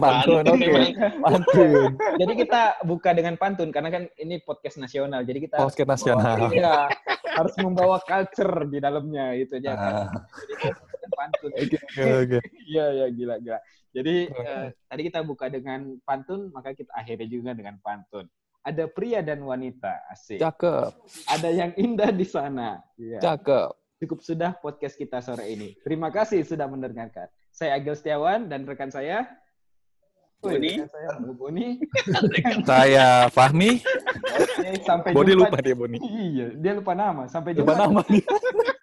[0.00, 0.72] Pantun, oke.
[1.20, 1.90] Pantun.
[2.16, 5.22] Jadi kita buka dengan pantun karena kan ini podcast nasional.
[5.22, 6.36] Jadi kita Podcast nasional.
[6.54, 6.86] Iya,
[7.34, 9.94] harus membawa culture di dalamnya itu aja kan.
[10.06, 11.50] Ah, Jadi pantun.
[11.64, 11.78] Oke,
[12.24, 12.38] oke.
[12.66, 13.58] Iya, iya, gila, gila.
[13.94, 18.26] Jadi eh, tadi kita buka dengan pantun, maka kita akhiri juga dengan pantun.
[18.64, 20.40] Ada pria dan wanita, asik.
[20.40, 20.90] Cakep,
[21.28, 22.80] Ada yang indah di sana.
[22.96, 23.20] Iya.
[23.20, 23.83] cakep.
[24.04, 25.72] Cukup sudah podcast kita sore ini.
[25.80, 27.24] Terima kasih sudah mendengarkan.
[27.48, 29.24] Saya Agil Setiawan dan rekan saya
[30.44, 30.76] Boni.
[30.76, 31.66] rekan saya Boni.
[32.68, 33.80] Saya Fahmi.
[33.80, 35.48] Oke, sampai Boni jumpa.
[35.48, 35.96] lupa dia Boni.
[36.04, 37.24] Iya, dia lupa nama.
[37.32, 37.72] Sampai jumpa.
[37.72, 38.00] Lupa nama.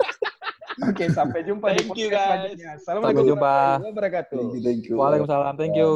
[0.89, 2.25] Oke, sampai jumpa di Thank you, podcast guys.
[2.25, 2.69] selanjutnya.
[2.81, 4.41] Assalamualaikum warahmatullahi wabarakatuh.
[4.41, 4.95] thank you, thank you.
[4.97, 5.53] Waalaikumsalam.
[5.53, 5.89] Thank you.